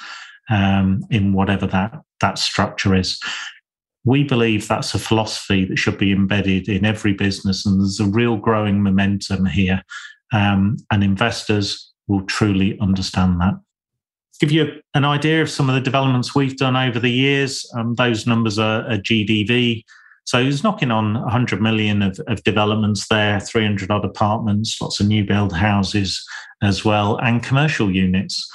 um, 0.50 1.04
in 1.10 1.34
whatever 1.34 1.66
that, 1.68 2.00
that 2.22 2.38
structure 2.38 2.96
is 2.96 3.20
we 4.06 4.24
believe 4.24 4.68
that's 4.68 4.94
a 4.94 5.00
philosophy 5.00 5.66
that 5.66 5.78
should 5.78 5.98
be 5.98 6.12
embedded 6.12 6.70
in 6.70 6.86
every 6.86 7.14
business, 7.14 7.66
and 7.66 7.80
there's 7.82 8.00
a 8.00 8.06
real 8.06 8.38
growing 8.38 8.82
momentum 8.82 9.46
here 9.46 9.82
um, 10.34 10.78
and 10.92 11.04
investors 11.04 11.94
will 12.08 12.22
truly 12.24 12.78
understand 12.80 13.40
that. 13.42 13.54
Give 14.40 14.52
you 14.52 14.82
an 14.94 15.06
idea 15.06 15.42
of 15.42 15.50
some 15.50 15.70
of 15.70 15.76
the 15.76 15.82
developments 15.82 16.36
we've 16.36 16.58
done 16.58 16.76
over 16.76 17.00
the 17.00 17.12
years. 17.12 17.66
Um, 17.78 17.96
those 17.96 18.28
numbers 18.28 18.60
are, 18.60 18.82
are, 18.90 18.98
GDV. 18.98 19.84
So 20.26 20.40
it's 20.40 20.64
knocking 20.64 20.92
on 20.92 21.14
100 21.14 21.62
million 21.62 22.02
of, 22.02 22.20
of 22.28 22.44
developments 22.44 23.08
there, 23.08 23.40
300 23.40 23.90
odd 23.92 24.04
apartments, 24.04 24.82
lots 24.82 25.00
of 25.00 25.08
new 25.08 25.24
build 25.24 25.56
houses 25.56 26.26
as 26.62 26.84
well, 26.84 27.18
and 27.18 27.44
commercial 27.44 27.90
units. 27.90 28.46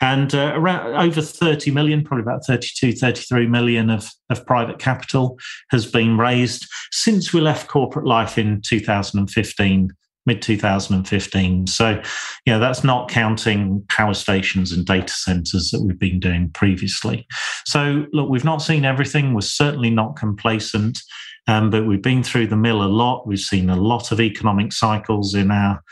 And 0.00 0.34
uh, 0.34 0.52
around 0.54 0.94
over 0.96 1.22
30 1.22 1.70
million, 1.70 2.04
probably 2.04 2.22
about 2.22 2.44
32, 2.44 2.92
33 2.92 3.46
million 3.46 3.90
of, 3.90 4.10
of 4.28 4.44
private 4.46 4.78
capital 4.78 5.38
has 5.70 5.86
been 5.86 6.18
raised 6.18 6.66
since 6.92 7.32
we 7.32 7.40
left 7.40 7.68
corporate 7.68 8.06
life 8.06 8.36
in 8.36 8.60
2015 8.60 9.90
mid 10.26 10.40
2015. 10.42 11.66
So, 11.66 12.02
you 12.46 12.52
know, 12.52 12.58
that's 12.58 12.84
not 12.84 13.08
counting 13.08 13.84
power 13.88 14.14
stations 14.14 14.72
and 14.72 14.86
data 14.86 15.12
centers 15.12 15.70
that 15.70 15.82
we've 15.82 15.98
been 15.98 16.20
doing 16.20 16.50
previously. 16.50 17.26
So, 17.66 18.06
look, 18.12 18.28
we've 18.28 18.44
not 18.44 18.62
seen 18.62 18.84
everything. 18.84 19.34
We're 19.34 19.42
certainly 19.42 19.90
not 19.90 20.16
complacent, 20.16 20.98
um, 21.46 21.70
but 21.70 21.86
we've 21.86 22.02
been 22.02 22.22
through 22.22 22.48
the 22.48 22.56
mill 22.56 22.82
a 22.82 22.88
lot. 22.88 23.26
We've 23.26 23.38
seen 23.38 23.70
a 23.70 23.76
lot 23.76 24.12
of 24.12 24.20
economic 24.20 24.72
cycles 24.72 25.34
in 25.34 25.50
our 25.50 25.82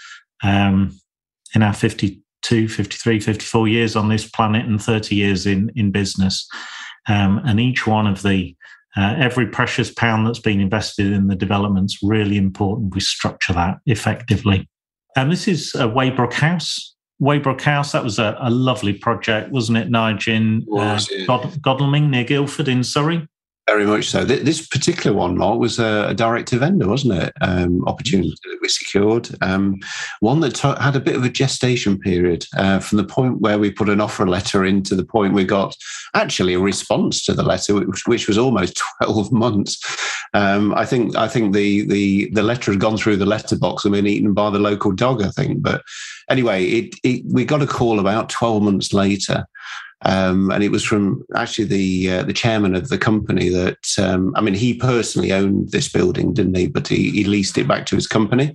um, 0.42 0.98
in 1.54 1.62
our 1.62 1.74
52, 1.74 2.68
53, 2.68 3.20
54 3.20 3.68
years 3.68 3.94
on 3.94 4.08
this 4.08 4.28
planet 4.28 4.66
and 4.66 4.82
30 4.82 5.14
years 5.14 5.46
in 5.46 5.70
in 5.76 5.90
business. 5.90 6.48
Um, 7.08 7.40
and 7.44 7.58
each 7.58 7.86
one 7.86 8.06
of 8.06 8.22
the 8.22 8.54
uh, 8.96 9.14
every 9.18 9.46
precious 9.46 9.90
pound 9.92 10.26
that's 10.26 10.38
been 10.38 10.60
invested 10.60 11.06
in 11.12 11.28
the 11.28 11.36
development's 11.36 11.98
really 12.02 12.36
important. 12.36 12.94
We 12.94 13.00
structure 13.00 13.52
that 13.54 13.78
effectively. 13.86 14.68
And 15.16 15.30
this 15.30 15.48
is 15.48 15.74
a 15.74 15.88
Weybrook 15.88 16.32
House. 16.34 16.94
Weybrook 17.18 17.60
House, 17.60 17.92
that 17.92 18.02
was 18.02 18.18
a, 18.18 18.36
a 18.40 18.50
lovely 18.50 18.92
project, 18.92 19.50
wasn't 19.50 19.78
it, 19.78 19.90
Nigel? 19.90 20.60
uh, 20.78 20.98
God- 21.26 21.62
Godalming 21.62 22.10
near 22.10 22.24
Guildford 22.24 22.68
in 22.68 22.82
Surrey. 22.82 23.26
Very 23.68 23.86
much 23.86 24.06
so. 24.06 24.24
This 24.24 24.66
particular 24.66 25.16
one, 25.16 25.38
Mark, 25.38 25.60
was 25.60 25.78
a, 25.78 26.12
direct 26.14 26.48
to 26.48 26.58
vendor, 26.58 26.88
wasn't 26.88 27.22
it? 27.22 27.32
Um, 27.40 27.86
opportunity 27.86 28.34
that 28.44 28.58
we 28.60 28.68
secured. 28.68 29.28
Um, 29.40 29.78
one 30.18 30.40
that 30.40 30.56
t- 30.56 30.74
had 30.80 30.96
a 30.96 31.00
bit 31.00 31.14
of 31.14 31.22
a 31.24 31.28
gestation 31.28 31.96
period 31.96 32.44
uh, 32.56 32.80
from 32.80 32.98
the 32.98 33.04
point 33.04 33.40
where 33.40 33.60
we 33.60 33.70
put 33.70 33.88
an 33.88 34.00
offer 34.00 34.26
letter 34.26 34.64
in 34.64 34.82
to 34.82 34.96
the 34.96 35.04
point 35.04 35.32
we 35.32 35.44
got 35.44 35.76
actually 36.14 36.54
a 36.54 36.58
response 36.58 37.24
to 37.24 37.34
the 37.34 37.44
letter, 37.44 37.74
which, 37.74 38.04
which 38.06 38.26
was 38.26 38.36
almost 38.36 38.82
12 39.04 39.30
months. 39.30 39.78
Um, 40.34 40.74
I 40.74 40.84
think 40.84 41.14
I 41.14 41.28
think 41.28 41.54
the, 41.54 41.86
the 41.86 42.30
the 42.30 42.42
letter 42.42 42.72
had 42.72 42.80
gone 42.80 42.96
through 42.96 43.16
the 43.16 43.26
letterbox 43.26 43.84
and 43.84 43.92
been 43.92 44.06
eaten 44.06 44.32
by 44.32 44.50
the 44.50 44.58
local 44.58 44.90
dog, 44.90 45.22
I 45.22 45.28
think. 45.28 45.62
But 45.62 45.82
anyway, 46.28 46.64
it, 46.64 46.94
it, 47.04 47.22
we 47.26 47.44
got 47.44 47.62
a 47.62 47.66
call 47.66 48.00
about 48.00 48.30
12 48.30 48.62
months 48.62 48.92
later 48.92 49.46
um, 50.04 50.50
and 50.50 50.64
it 50.64 50.70
was 50.70 50.84
from 50.84 51.22
actually 51.34 51.64
the 51.66 52.10
uh, 52.10 52.22
the 52.24 52.32
chairman 52.32 52.74
of 52.74 52.88
the 52.88 52.98
company 52.98 53.48
that 53.48 53.78
um, 53.98 54.32
I 54.36 54.40
mean 54.40 54.54
he 54.54 54.74
personally 54.74 55.32
owned 55.32 55.70
this 55.70 55.88
building, 55.88 56.34
didn't 56.34 56.56
he? 56.56 56.66
But 56.66 56.88
he, 56.88 57.10
he 57.10 57.24
leased 57.24 57.58
it 57.58 57.68
back 57.68 57.86
to 57.86 57.96
his 57.96 58.06
company, 58.06 58.54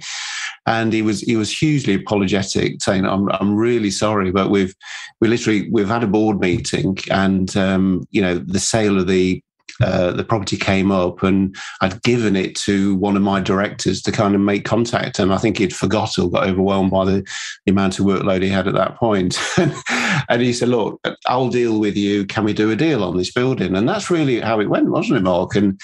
and 0.66 0.92
he 0.92 1.02
was 1.02 1.22
he 1.22 1.36
was 1.36 1.52
hugely 1.52 1.96
apologetic, 1.96 2.82
saying, 2.82 3.06
"I'm 3.06 3.30
I'm 3.32 3.56
really 3.56 3.92
sorry, 3.92 4.32
but 4.32 4.50
we've 4.50 4.76
we 5.22 5.28
literally 5.28 5.70
we've 5.72 5.88
had 5.88 6.04
a 6.04 6.08
board 6.08 6.40
meeting, 6.40 6.98
and 7.12 7.56
um, 7.56 8.06
you 8.12 8.22
know 8.22 8.38
the 8.38 8.60
sale 8.60 8.98
of 9.00 9.08
the 9.08 9.42
uh, 9.82 10.12
the 10.12 10.24
property 10.24 10.58
came 10.58 10.92
up 10.92 11.22
and 11.24 11.56
I'd 11.82 12.02
given 12.02 12.36
it 12.36 12.56
to 12.58 12.96
one 12.96 13.16
of 13.16 13.22
my 13.22 13.40
directors 13.40 14.02
to 14.04 14.12
kind 14.12 14.34
of 14.34 14.42
make 14.42 14.66
contact. 14.66 15.20
And 15.20 15.34
I 15.34 15.38
think 15.38 15.58
he'd 15.58 15.76
forgot 15.76 16.18
or 16.18 16.30
got 16.30 16.48
overwhelmed 16.48 16.92
by 16.92 17.06
the, 17.06 17.28
the 17.66 17.72
amount 17.72 18.00
of 18.00 18.06
workload 18.06 18.42
he 18.42 18.50
had 18.50 18.68
at 18.68 18.74
that 18.74 18.96
point. 18.96 19.38
and 20.30 20.42
he 20.42 20.54
said, 20.54 20.70
Look, 20.70 21.00
I'll 21.28 21.50
deal 21.50 21.80
with 21.80 21.96
you. 21.96 22.26
Can 22.26 22.44
we 22.44 22.54
do 22.54 22.72
a 22.72 22.76
deal 22.76 23.04
on 23.04 23.18
this 23.18 23.32
building? 23.32 23.76
And 23.76 23.88
that's 23.88 24.10
really 24.10 24.40
how 24.40 24.60
it 24.60 24.70
went, 24.70 24.90
wasn't 24.90 25.20
it, 25.20 25.24
Mark? 25.24 25.56
And 25.56 25.80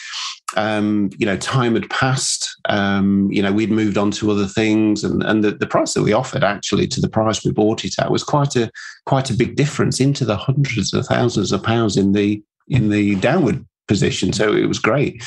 um, 0.55 1.09
you 1.17 1.25
know, 1.25 1.37
time 1.37 1.73
had 1.73 1.89
passed. 1.89 2.55
Um, 2.69 3.31
you 3.31 3.41
know, 3.41 3.51
we'd 3.51 3.71
moved 3.71 3.97
on 3.97 4.11
to 4.11 4.29
other 4.29 4.45
things, 4.45 5.03
and 5.03 5.23
and 5.23 5.43
the, 5.43 5.51
the 5.51 5.65
price 5.65 5.95
that 5.95 6.03
we 6.03 6.13
offered 6.13 6.43
actually 6.43 6.87
to 6.89 7.01
the 7.01 7.09
price 7.09 7.43
we 7.43 7.51
bought 7.51 7.83
it 7.83 7.95
at 7.99 8.11
was 8.11 8.23
quite 8.23 8.55
a 8.55 8.69
quite 9.07 9.31
a 9.31 9.35
big 9.35 9.55
difference 9.55 9.99
into 9.99 10.25
the 10.25 10.37
hundreds 10.37 10.93
of 10.93 11.07
thousands 11.07 11.51
of 11.51 11.63
pounds 11.63 11.97
in 11.97 12.11
the 12.11 12.43
in 12.67 12.89
the 12.89 13.15
downward 13.15 13.65
position. 13.87 14.33
So 14.33 14.53
it 14.53 14.67
was 14.67 14.79
great. 14.79 15.23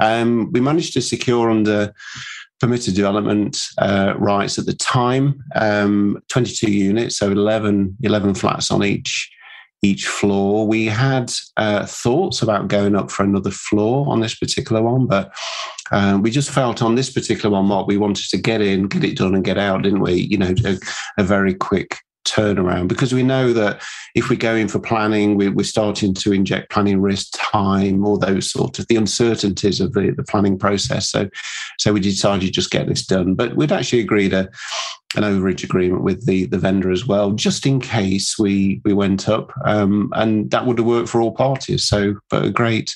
Um, 0.00 0.50
we 0.52 0.60
managed 0.60 0.92
to 0.94 1.02
secure 1.02 1.50
under 1.50 1.92
permitted 2.60 2.94
development 2.94 3.58
uh, 3.78 4.14
rights 4.18 4.58
at 4.58 4.66
the 4.66 4.74
time, 4.74 5.42
um, 5.56 6.22
22 6.28 6.70
units, 6.70 7.16
so 7.16 7.30
11, 7.30 7.96
11 8.02 8.34
flats 8.34 8.70
on 8.70 8.84
each 8.84 9.30
each 9.82 10.06
floor. 10.06 10.66
We 10.66 10.84
had 10.84 11.32
uh, 11.56 11.86
thoughts 11.86 12.42
about 12.42 12.68
going 12.68 12.94
up 12.94 13.10
for 13.10 13.22
another 13.22 13.50
floor 13.50 14.06
on 14.08 14.20
this 14.20 14.34
particular 14.34 14.82
one, 14.82 15.06
but 15.06 15.32
um, 15.90 16.20
we 16.20 16.30
just 16.30 16.50
felt 16.50 16.82
on 16.82 16.96
this 16.96 17.10
particular 17.10 17.50
one, 17.50 17.64
Mark, 17.64 17.86
we 17.86 17.96
wanted 17.96 18.28
to 18.28 18.36
get 18.36 18.60
in, 18.60 18.88
get 18.88 19.04
it 19.04 19.16
done, 19.16 19.34
and 19.34 19.42
get 19.42 19.56
out, 19.56 19.82
didn't 19.82 20.00
we? 20.00 20.14
You 20.14 20.36
know, 20.36 20.54
a, 20.66 20.78
a 21.18 21.24
very 21.24 21.54
quick 21.54 21.96
turnaround 22.30 22.88
because 22.88 23.12
we 23.12 23.22
know 23.22 23.52
that 23.52 23.82
if 24.14 24.28
we 24.28 24.36
go 24.36 24.54
in 24.54 24.68
for 24.68 24.78
planning, 24.78 25.36
we, 25.36 25.48
are 25.48 25.64
starting 25.64 26.14
to 26.14 26.32
inject 26.32 26.70
planning 26.70 27.00
risk, 27.00 27.28
time, 27.34 28.04
all 28.04 28.18
those 28.18 28.50
sort 28.50 28.78
of 28.78 28.86
the 28.88 28.96
uncertainties 28.96 29.80
of 29.80 29.92
the, 29.92 30.12
the 30.16 30.24
planning 30.24 30.58
process. 30.58 31.08
So, 31.08 31.28
so 31.78 31.92
we 31.92 32.00
decided 32.00 32.46
to 32.46 32.50
just 32.50 32.70
get 32.70 32.88
this 32.88 33.04
done. 33.04 33.34
But 33.34 33.56
we'd 33.56 33.72
actually 33.72 34.00
agreed 34.00 34.32
a, 34.32 34.48
an 35.16 35.24
overage 35.24 35.64
agreement 35.64 36.02
with 36.02 36.26
the, 36.26 36.46
the 36.46 36.58
vendor 36.58 36.90
as 36.90 37.06
well, 37.06 37.32
just 37.32 37.66
in 37.66 37.80
case 37.80 38.38
we 38.38 38.80
we 38.84 38.92
went 38.92 39.28
up, 39.28 39.52
um, 39.64 40.12
and 40.14 40.50
that 40.50 40.66
would 40.66 40.78
have 40.78 40.86
worked 40.86 41.08
for 41.08 41.20
all 41.20 41.32
parties. 41.32 41.84
So, 41.84 42.14
but 42.28 42.44
a 42.44 42.50
great 42.50 42.94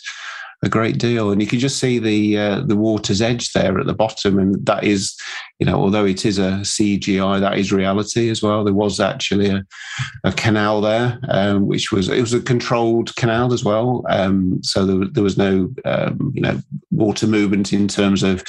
a 0.65 0.69
great 0.69 0.99
deal. 0.99 1.31
And 1.31 1.41
you 1.41 1.47
can 1.47 1.59
just 1.59 1.79
see 1.79 1.99
the 1.99 2.39
uh, 2.39 2.61
the 2.61 2.77
water's 2.77 3.21
edge 3.21 3.53
there 3.53 3.79
at 3.79 3.87
the 3.87 3.95
bottom, 3.95 4.39
and 4.39 4.67
that 4.67 4.83
is, 4.83 5.15
you 5.59 5.67
know, 5.67 5.77
although 5.77 6.07
it 6.07 6.25
is 6.25 6.39
a 6.39 6.61
CGI, 6.63 7.39
that 7.41 7.59
is 7.59 7.73
reality 7.73 8.31
as 8.31 8.43
well. 8.43 8.65
There 8.65 8.75
was 8.75 8.99
actually 8.99 9.51
a, 9.51 9.65
a 10.25 10.33
canal 10.33 10.81
there, 10.81 11.21
um, 11.29 11.67
which 11.67 11.93
was 11.93 12.09
it 12.09 12.21
was 12.21 12.33
a 12.33 12.41
controlled 12.41 13.15
canal 13.17 13.53
as 13.53 13.63
well. 13.63 14.05
Um, 14.09 14.63
so 14.63 14.87
there, 14.87 15.09
there 15.13 15.23
was 15.23 15.37
no, 15.37 15.73
um, 15.85 16.33
you 16.35 16.41
know, 16.41 16.61
water 16.91 17.27
movement 17.27 17.73
in 17.73 17.87
terms 17.87 18.23
of. 18.23 18.43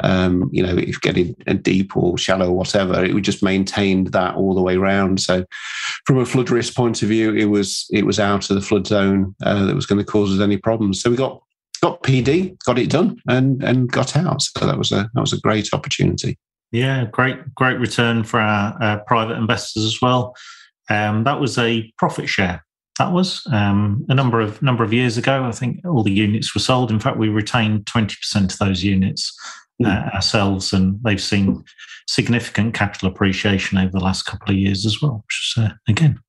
Um, 0.00 0.48
you 0.52 0.62
know, 0.62 0.76
if 0.76 1.00
getting 1.00 1.34
deep 1.62 1.96
or 1.96 2.16
shallow 2.16 2.50
or 2.50 2.58
whatever, 2.58 3.04
it 3.04 3.20
just 3.22 3.42
maintained 3.42 4.12
that 4.12 4.36
all 4.36 4.54
the 4.54 4.62
way 4.62 4.76
around. 4.76 5.18
So, 5.18 5.44
from 6.04 6.18
a 6.18 6.24
flood 6.24 6.50
risk 6.50 6.76
point 6.76 7.02
of 7.02 7.08
view, 7.08 7.34
it 7.34 7.46
was 7.46 7.84
it 7.90 8.06
was 8.06 8.20
out 8.20 8.48
of 8.48 8.54
the 8.54 8.62
flood 8.62 8.86
zone 8.86 9.34
uh, 9.42 9.64
that 9.66 9.74
was 9.74 9.86
going 9.86 9.98
to 9.98 10.04
cause 10.04 10.32
us 10.32 10.40
any 10.40 10.56
problems. 10.56 11.02
So 11.02 11.10
we 11.10 11.16
got 11.16 11.42
got 11.80 12.02
PD, 12.02 12.56
got 12.64 12.78
it 12.78 12.90
done, 12.90 13.20
and 13.28 13.62
and 13.62 13.90
got 13.90 14.16
out. 14.16 14.42
So 14.42 14.66
that 14.66 14.78
was 14.78 14.92
a 14.92 15.10
that 15.14 15.20
was 15.20 15.32
a 15.32 15.40
great 15.40 15.68
opportunity. 15.72 16.38
Yeah, 16.72 17.06
great 17.10 17.54
great 17.54 17.78
return 17.78 18.24
for 18.24 18.40
our 18.40 18.76
uh, 18.82 18.98
private 19.06 19.36
investors 19.36 19.84
as 19.84 20.00
well. 20.00 20.34
Um, 20.90 21.24
that 21.24 21.40
was 21.40 21.58
a 21.58 21.90
profit 21.98 22.28
share. 22.28 22.64
That 22.98 23.12
was 23.12 23.42
um, 23.52 24.04
a 24.08 24.14
number 24.14 24.40
of 24.40 24.60
number 24.60 24.84
of 24.84 24.92
years 24.92 25.16
ago. 25.16 25.44
I 25.44 25.52
think 25.52 25.84
all 25.86 26.02
the 26.02 26.12
units 26.12 26.54
were 26.54 26.60
sold. 26.60 26.90
In 26.90 27.00
fact, 27.00 27.16
we 27.16 27.28
retained 27.28 27.86
twenty 27.86 28.16
percent 28.16 28.52
of 28.52 28.58
those 28.58 28.82
units 28.82 29.32
uh, 29.84 29.88
mm. 29.88 30.14
ourselves, 30.14 30.72
and 30.72 30.98
they've 31.04 31.22
seen 31.22 31.64
significant 32.06 32.74
capital 32.74 33.08
appreciation 33.08 33.78
over 33.78 33.92
the 33.92 34.04
last 34.04 34.24
couple 34.24 34.50
of 34.50 34.56
years 34.56 34.84
as 34.84 35.00
well. 35.00 35.22
Which 35.26 35.54
is 35.56 35.64
uh, 35.64 35.74
again 35.88 36.20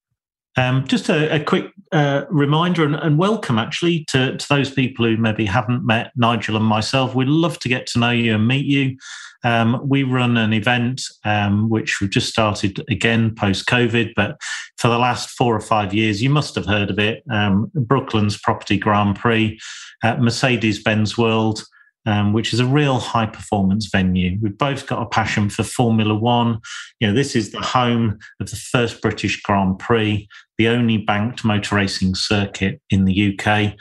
um, 0.58 0.86
just 0.88 1.10
a, 1.10 1.36
a 1.36 1.44
quick 1.44 1.72
uh, 1.91 2.25
reminder 2.29 2.84
and, 2.84 2.96
and, 2.96 3.18
welcome, 3.18 3.58
actually, 3.58 4.06
to, 4.10 4.38
to, 4.38 4.48
those 4.50 4.70
people 4.70 5.06
who 5.06 5.18
maybe 5.18 5.46
haven't 5.46 5.86
met 5.86 6.12
Nigel 6.15 6.56
and 6.56 6.65
myself. 6.65 7.15
We'd 7.15 7.27
love 7.27 7.60
to 7.60 7.70
get 7.70 7.88
to 7.88 8.00
know 8.00 8.12
you 8.12 8.36
and 8.36 8.48
meet 8.48 8.65
you. 8.65 8.98
Um, 9.44 9.79
we 9.88 10.03
run 10.03 10.36
an 10.38 10.51
event 10.51 11.01
um, 11.24 11.70
which 11.70 12.01
we've 12.01 12.10
just 12.10 12.29
started 12.29 12.84
again 12.89 13.34
post 13.36 13.68
COVID, 13.68 14.13
but 14.15 14.38
for 14.77 14.89
the 14.89 15.00
last 15.00 15.29
four 15.29 15.56
or 15.56 15.62
five 15.62 15.94
years, 15.94 16.22
you 16.22 16.29
must 16.29 16.56
have 16.56 16.65
heard 16.65 16.89
of 16.89 17.00
it 17.00 17.24
um, 17.32 17.72
Brooklands 17.74 18.38
Property 18.38 18.77
Grand 18.77 19.15
Prix, 19.15 19.58
Mercedes 20.03 20.84
Benz 20.84 21.18
World 21.18 21.63
um, 22.06 22.34
which 22.34 22.53
is 22.53 22.60
a 22.60 22.65
real 22.65 23.00
high 23.00 23.25
performance 23.25 23.88
venue. 23.91 24.38
We've 24.41 24.58
both 24.58 24.88
got 24.88 25.01
a 25.01 25.08
passion 25.08 25.50
for 25.50 25.63
Formula 25.63 26.15
One. 26.15 26.60
You 27.00 27.08
know, 27.08 27.13
this 27.13 27.36
is 27.36 27.51
the 27.51 27.62
home 27.62 28.20
of 28.39 28.50
the 28.50 28.56
first 28.56 29.01
British 29.01 29.41
Grand 29.41 29.79
Prix, 29.79 30.27
the 30.58 30.68
only 30.68 30.98
banked 30.98 31.44
motor 31.44 31.75
racing 31.75 32.15
circuit 32.15 32.82
in 32.89 33.06
the 33.06 33.38
UK. 33.38 33.74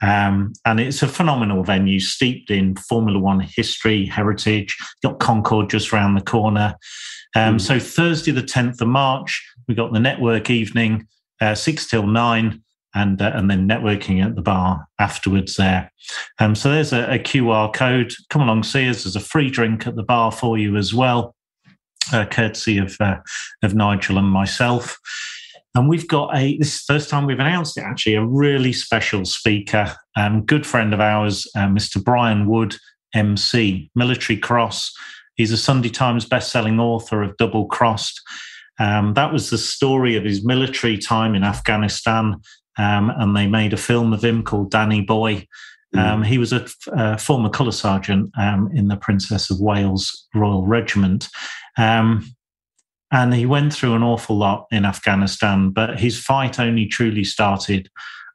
Um, 0.00 0.52
and 0.64 0.78
it's 0.78 1.02
a 1.02 1.08
phenomenal 1.08 1.64
venue 1.64 2.00
steeped 2.00 2.50
in 2.50 2.76
Formula 2.76 3.18
One 3.18 3.40
history, 3.40 4.06
heritage. 4.06 4.76
You've 5.02 5.12
got 5.12 5.20
Concorde 5.20 5.70
just 5.70 5.92
around 5.92 6.14
the 6.14 6.22
corner. 6.22 6.76
Um, 7.34 7.56
mm. 7.56 7.60
So, 7.60 7.78
Thursday, 7.78 8.30
the 8.30 8.42
10th 8.42 8.80
of 8.80 8.88
March, 8.88 9.44
we 9.66 9.74
got 9.74 9.92
the 9.92 10.00
network 10.00 10.50
evening, 10.50 11.06
uh, 11.40 11.54
6 11.54 11.88
till 11.88 12.06
9 12.06 12.62
and 12.98 13.22
uh, 13.22 13.30
and 13.34 13.48
then 13.50 13.68
networking 13.68 14.24
at 14.24 14.34
the 14.34 14.42
bar 14.42 14.86
afterwards 14.98 15.56
there. 15.56 15.90
Um, 16.40 16.54
so 16.54 16.70
there's 16.70 16.92
a, 16.92 17.14
a, 17.14 17.18
QR 17.18 17.72
code. 17.72 18.12
Come 18.28 18.42
along, 18.42 18.64
see 18.64 18.88
us. 18.88 19.04
There's 19.04 19.16
a 19.16 19.20
free 19.20 19.50
drink 19.50 19.86
at 19.86 19.94
the 19.94 20.02
bar 20.02 20.32
for 20.32 20.58
you 20.58 20.76
as 20.76 20.92
well, 20.92 21.34
uh, 22.12 22.26
courtesy 22.26 22.78
of 22.78 22.96
uh, 23.00 23.18
of 23.62 23.74
Nigel 23.74 24.18
and 24.18 24.28
myself. 24.28 24.98
And 25.74 25.88
we've 25.88 26.08
got 26.08 26.36
a 26.36 26.58
this 26.58 26.74
is 26.74 26.86
the 26.86 26.94
first 26.94 27.08
time 27.08 27.24
we've 27.24 27.38
announced 27.38 27.78
it 27.78 27.82
actually 27.82 28.16
a 28.16 28.24
really 28.24 28.72
special 28.72 29.24
speaker, 29.24 29.94
um, 30.16 30.44
good 30.44 30.66
friend 30.66 30.92
of 30.92 31.00
ours, 31.00 31.46
uh, 31.54 31.68
Mr. 31.68 32.02
Brian 32.02 32.48
Wood, 32.48 32.74
MC, 33.14 33.90
Military 33.94 34.38
Cross. 34.38 34.92
He's 35.36 35.52
a 35.52 35.56
Sunday 35.56 35.88
Times 35.88 36.24
best-selling 36.24 36.80
author 36.80 37.22
of 37.22 37.36
Double 37.36 37.66
Crossed. 37.66 38.20
Um, 38.80 39.14
that 39.14 39.32
was 39.32 39.50
the 39.50 39.58
story 39.58 40.16
of 40.16 40.24
his 40.24 40.44
military 40.44 40.98
time 40.98 41.36
in 41.36 41.44
Afghanistan 41.44 42.40
um, 42.78 43.10
and 43.16 43.36
they 43.36 43.46
made 43.46 43.72
a 43.72 43.78
film 43.78 44.12
of 44.12 44.24
him 44.24 44.42
called 44.42 44.70
Danny 44.70 45.02
Boy. 45.02 45.46
Hmm. 45.92 45.98
Um, 45.98 46.22
he 46.22 46.38
was 46.38 46.52
a, 46.52 46.66
a 46.92 47.18
former 47.18 47.50
colour 47.50 47.72
sergeant 47.72 48.30
um, 48.38 48.70
in 48.74 48.88
the 48.88 48.96
Princess 48.96 49.50
of 49.50 49.60
Wales 49.60 50.28
Royal 50.34 50.66
Regiment. 50.66 51.28
Um, 51.76 52.24
and 53.10 53.32
he 53.32 53.46
went 53.46 53.72
through 53.72 53.94
an 53.94 54.02
awful 54.02 54.36
lot 54.36 54.66
in 54.70 54.84
Afghanistan, 54.84 55.70
but 55.70 55.98
his 55.98 56.22
fight 56.22 56.60
only 56.60 56.86
truly 56.86 57.24
started 57.24 57.88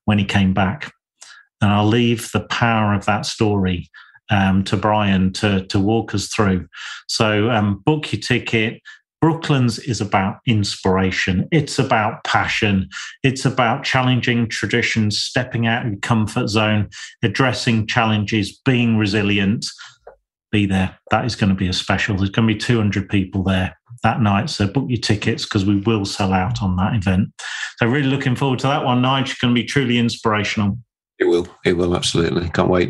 when 0.05 0.17
he 0.17 0.25
came 0.25 0.53
back. 0.53 0.91
And 1.61 1.71
I'll 1.71 1.87
leave 1.87 2.31
the 2.31 2.45
power 2.47 2.93
of 2.93 3.05
that 3.05 3.25
story 3.25 3.89
um, 4.29 4.63
to 4.65 4.75
Brian 4.75 5.31
to, 5.33 5.65
to 5.67 5.79
walk 5.79 6.15
us 6.15 6.27
through. 6.27 6.67
So 7.07 7.49
um, 7.51 7.81
book 7.85 8.11
your 8.11 8.21
ticket, 8.21 8.81
Brooklands 9.23 9.79
is 9.79 10.01
about 10.01 10.39
inspiration. 10.45 11.47
It's 11.49 11.79
about 11.79 12.25
passion. 12.25 12.89
It's 13.23 13.45
about 13.45 13.85
challenging 13.85 14.49
traditions, 14.49 15.17
stepping 15.17 15.65
out 15.65 15.85
of 15.85 15.93
your 15.93 16.01
comfort 16.01 16.49
zone, 16.49 16.89
addressing 17.23 17.87
challenges, 17.87 18.51
being 18.65 18.97
resilient. 18.97 19.65
Be 20.51 20.65
there. 20.65 20.99
That 21.09 21.23
is 21.23 21.37
going 21.37 21.51
to 21.51 21.55
be 21.55 21.69
a 21.69 21.73
special. 21.73 22.17
There's 22.17 22.31
going 22.31 22.49
to 22.49 22.53
be 22.53 22.59
200 22.59 23.07
people 23.07 23.43
there 23.43 23.79
that 24.03 24.19
night. 24.19 24.49
So 24.49 24.67
book 24.67 24.87
your 24.89 24.99
tickets 24.99 25.45
because 25.45 25.63
we 25.63 25.77
will 25.77 26.03
sell 26.03 26.33
out 26.33 26.61
on 26.61 26.75
that 26.75 26.93
event. 26.93 27.29
So 27.77 27.87
really 27.87 28.09
looking 28.09 28.35
forward 28.35 28.59
to 28.59 28.67
that 28.67 28.83
one. 28.83 29.01
Nigel, 29.01 29.31
it's 29.31 29.39
going 29.39 29.55
to 29.55 29.61
be 29.61 29.65
truly 29.65 29.99
inspirational. 29.99 30.77
It 31.17 31.29
will. 31.29 31.47
It 31.63 31.77
will 31.77 31.95
absolutely. 31.95 32.49
Can't 32.49 32.69
wait. 32.69 32.89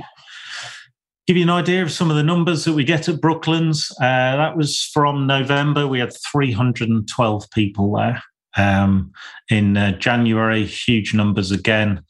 Give 1.25 1.37
you 1.37 1.43
an 1.43 1.49
idea 1.49 1.81
of 1.81 1.91
some 1.91 2.09
of 2.09 2.17
the 2.17 2.23
numbers 2.23 2.65
that 2.65 2.73
we 2.73 2.83
get 2.83 3.07
at 3.07 3.21
Brooklands. 3.21 3.95
Uh, 4.01 4.35
that 4.35 4.57
was 4.57 4.83
from 4.93 5.25
November. 5.25 5.87
We 5.87 5.99
had 5.99 6.11
312 6.31 7.49
people 7.51 7.93
there. 7.95 8.21
Um, 8.55 9.11
in 9.49 9.77
uh, 9.77 9.97
January, 9.97 10.65
huge 10.65 11.13
numbers 11.13 11.51
again. 11.51 12.03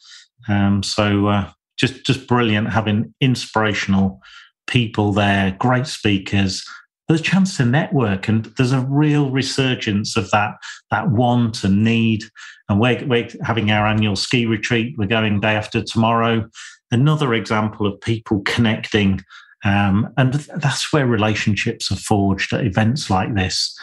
Um, 0.49 0.83
so 0.83 1.27
uh, 1.27 1.49
just 1.77 2.05
just 2.05 2.27
brilliant 2.27 2.71
having 2.71 3.13
inspirational 3.21 4.19
people 4.67 5.13
there, 5.13 5.55
great 5.59 5.87
speakers, 5.87 6.65
there's 7.13 7.21
a 7.21 7.23
chance 7.23 7.57
to 7.57 7.65
network 7.65 8.27
and 8.27 8.45
there's 8.57 8.71
a 8.71 8.79
real 8.79 9.29
resurgence 9.29 10.17
of 10.17 10.31
that 10.31 10.55
that 10.89 11.11
want 11.11 11.63
and 11.63 11.83
need. 11.83 12.23
And 12.67 12.79
we're, 12.79 13.05
we're 13.05 13.29
having 13.43 13.69
our 13.69 13.85
annual 13.85 14.15
ski 14.15 14.47
retreat. 14.47 14.95
We're 14.97 15.05
going 15.05 15.39
day 15.39 15.55
after 15.55 15.83
tomorrow. 15.83 16.49
Another 16.89 17.35
example 17.35 17.85
of 17.85 18.01
people 18.01 18.41
connecting 18.41 19.21
um, 19.63 20.11
and 20.17 20.33
that's 20.33 20.91
where 20.91 21.05
relationships 21.05 21.89
are 21.91 21.95
forged 21.95 22.51
at 22.51 22.65
events 22.65 23.09
like 23.09 23.33
this 23.33 23.77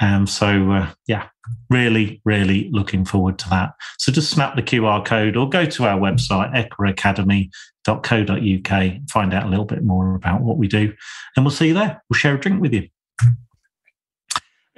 um, 0.00 0.26
so 0.26 0.70
uh, 0.72 0.90
yeah 1.06 1.28
really 1.70 2.20
really 2.24 2.70
looking 2.72 3.04
forward 3.04 3.38
to 3.38 3.48
that 3.48 3.72
so 3.98 4.12
just 4.12 4.30
snap 4.30 4.54
the 4.54 4.62
qr 4.62 5.04
code 5.04 5.36
or 5.36 5.48
go 5.48 5.64
to 5.64 5.84
our 5.84 5.98
website 5.98 6.50
Academy 6.88 7.50
uk. 7.88 9.10
find 9.10 9.34
out 9.34 9.46
a 9.46 9.48
little 9.48 9.64
bit 9.64 9.82
more 9.82 10.14
about 10.14 10.42
what 10.42 10.56
we 10.56 10.68
do. 10.68 10.92
And 11.36 11.44
we'll 11.44 11.50
see 11.50 11.68
you 11.68 11.74
there. 11.74 12.02
We'll 12.08 12.18
share 12.18 12.34
a 12.34 12.40
drink 12.40 12.60
with 12.60 12.72
you. 12.72 12.88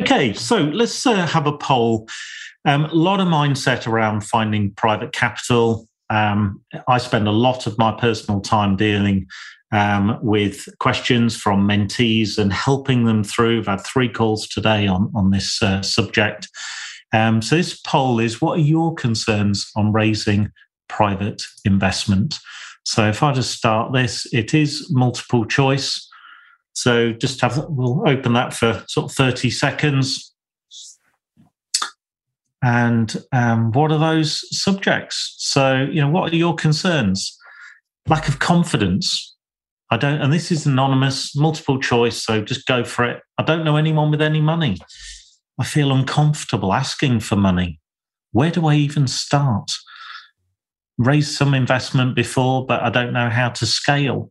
Okay, 0.00 0.33
so 0.33 0.59
let's 0.59 1.06
uh, 1.06 1.26
have 1.26 1.47
a 1.47 1.56
poll. 1.56 2.09
Um, 2.64 2.87
a 2.87 2.94
lot 2.94 3.21
of 3.21 3.28
mindset 3.28 3.87
around 3.87 4.23
finding 4.23 4.73
private 4.73 5.12
capital. 5.12 5.87
Um, 6.11 6.62
I 6.88 6.99
spend 6.99 7.28
a 7.28 7.33
lot 7.33 7.66
of 7.66 7.78
my 7.78 7.92
personal 7.92 8.40
time 8.40 8.76
dealing 8.76 9.26
um, 9.75 10.19
with 10.23 10.66
questions 10.78 11.37
from 11.37 11.69
mentees 11.69 12.38
and 12.38 12.52
helping 12.52 13.04
them 13.04 13.23
through. 13.23 13.61
I've 13.61 13.66
had 13.66 13.81
three 13.85 14.09
calls 14.09 14.49
today 14.49 14.87
on, 14.87 15.12
on 15.14 15.31
this 15.31 15.62
uh, 15.62 15.83
subject. 15.83 16.49
Um, 17.12 17.43
so, 17.43 17.57
this 17.57 17.78
poll 17.81 18.19
is 18.19 18.40
what 18.40 18.59
are 18.59 18.62
your 18.62 18.95
concerns 18.95 19.71
on 19.76 19.93
raising 19.93 20.50
private 20.88 21.43
investment? 21.66 22.38
So 22.85 23.09
if 23.09 23.23
I 23.23 23.33
just 23.33 23.52
start 23.52 23.93
this, 23.93 24.26
it 24.33 24.52
is 24.54 24.90
multiple 24.90 25.47
choice. 25.47 26.09
So 26.75 27.12
just 27.12 27.40
have, 27.40 27.64
we'll 27.69 28.07
open 28.07 28.35
that 28.35 28.52
for 28.52 28.85
sort 28.88 29.11
of 29.11 29.16
30 29.16 29.50
seconds. 29.50 30.33
And 32.62 33.14
um, 33.33 33.73
what 33.73 33.93
are 33.93 33.99
those 33.99 34.45
subjects? 34.50 35.35
So, 35.38 35.87
you 35.90 36.00
know, 36.00 36.11
what 36.11 36.33
are 36.33 36.37
your 36.37 36.54
concerns? 36.54 37.38
Lack 38.09 38.28
of 38.28 38.38
confidence. 38.38 39.34
I 39.95 39.97
don't, 39.97 40.21
and 40.21 40.33
this 40.33 40.51
is 40.51 40.67
anonymous, 40.67 41.37
multiple 41.37 41.79
choice. 41.79 42.21
So 42.21 42.43
just 42.43 42.67
go 42.67 42.83
for 42.83 43.05
it. 43.05 43.23
I 43.39 43.45
don't 43.45 43.63
know 43.65 43.77
anyone 43.77 44.11
with 44.11 44.21
any 44.21 44.41
money. 44.41 44.77
I 45.57 45.63
feel 45.63 45.93
uncomfortable 45.93 46.73
asking 46.73 47.21
for 47.21 47.37
money. 47.37 47.79
Where 48.33 48.51
do 48.51 48.67
I 48.67 48.75
even 48.75 49.07
start? 49.07 49.71
raised 50.99 51.37
some 51.37 51.55
investment 51.55 52.15
before, 52.15 52.67
but 52.67 52.83
I 52.83 52.91
don't 52.91 53.13
know 53.13 53.29
how 53.29 53.51
to 53.51 53.67
scale. 53.67 54.31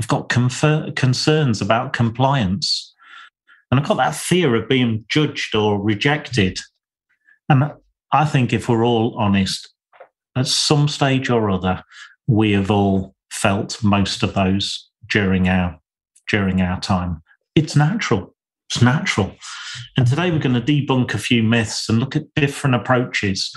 I've 0.00 0.08
got 0.08 0.28
confer- 0.28 0.92
concerns 0.92 1.60
about 1.60 1.92
compliance. 1.92 2.94
And 3.70 3.78
I've 3.78 3.86
got 3.86 3.96
that 3.98 4.14
fear 4.14 4.54
of 4.54 4.68
being 4.68 5.04
judged 5.08 5.54
or 5.54 5.80
rejected. 5.80 6.58
And 7.48 7.72
I 8.12 8.24
think 8.24 8.52
if 8.52 8.68
we're 8.68 8.84
all 8.84 9.16
honest, 9.18 9.72
at 10.36 10.46
some 10.46 10.88
stage 10.88 11.30
or 11.30 11.50
other, 11.50 11.82
we 12.26 12.52
have 12.52 12.70
all 12.70 13.14
felt 13.30 13.82
most 13.82 14.22
of 14.22 14.34
those 14.34 14.87
during 15.08 15.48
our 15.48 15.78
during 16.28 16.60
our 16.60 16.80
time. 16.80 17.22
It's 17.54 17.74
natural. 17.74 18.34
It's 18.70 18.82
natural. 18.82 19.34
And 19.96 20.06
today 20.06 20.30
we're 20.30 20.38
going 20.38 20.54
to 20.54 20.60
debunk 20.60 21.14
a 21.14 21.18
few 21.18 21.42
myths 21.42 21.88
and 21.88 21.98
look 21.98 22.16
at 22.16 22.32
different 22.36 22.76
approaches 22.76 23.50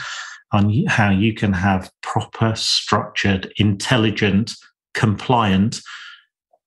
on 0.54 0.86
how 0.88 1.10
you 1.10 1.34
can 1.34 1.54
have 1.54 1.92
proper, 2.02 2.54
structured, 2.56 3.52
intelligent, 3.58 4.54
compliant 4.94 5.82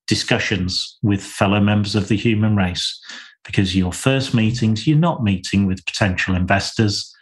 discussions 0.07 0.99
with 1.03 1.23
fellow 1.23 1.61
members 1.61 1.95
of 1.95 2.09
the 2.09 2.17
human 2.17 2.57
race. 2.57 3.01
Because 3.45 3.77
your 3.77 3.93
first 3.93 4.33
meetings, 4.33 4.87
you're 4.87 4.99
not 4.99 5.23
meeting 5.23 5.67
with 5.67 5.85
potential 5.85 6.35
investors. 6.35 7.15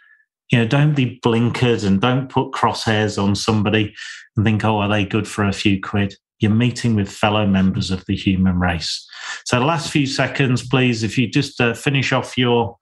You 0.51 0.59
know, 0.59 0.67
don't 0.67 0.95
be 0.95 1.19
blinkered 1.23 1.85
and 1.85 1.99
don't 1.99 2.29
put 2.29 2.51
crosshairs 2.51 3.21
on 3.21 3.35
somebody 3.35 3.93
and 4.35 4.45
think, 4.45 4.63
oh, 4.63 4.79
are 4.79 4.89
they 4.89 5.05
good 5.05 5.27
for 5.27 5.43
a 5.45 5.53
few 5.53 5.81
quid? 5.81 6.15
You're 6.43 6.51
meeting 6.51 6.95
with 6.95 7.09
fellow 7.11 7.47
members 7.47 7.89
of 7.89 8.05
the 8.05 8.15
human 8.15 8.59
race. 8.59 9.07
So, 9.45 9.59
the 9.59 9.65
last 9.65 9.91
few 9.91 10.05
seconds, 10.05 10.67
please, 10.67 11.01
if 11.01 11.17
you 11.17 11.27
just 11.27 11.59
uh, 11.59 11.73
finish 11.73 12.11
off 12.11 12.37
your 12.37 12.77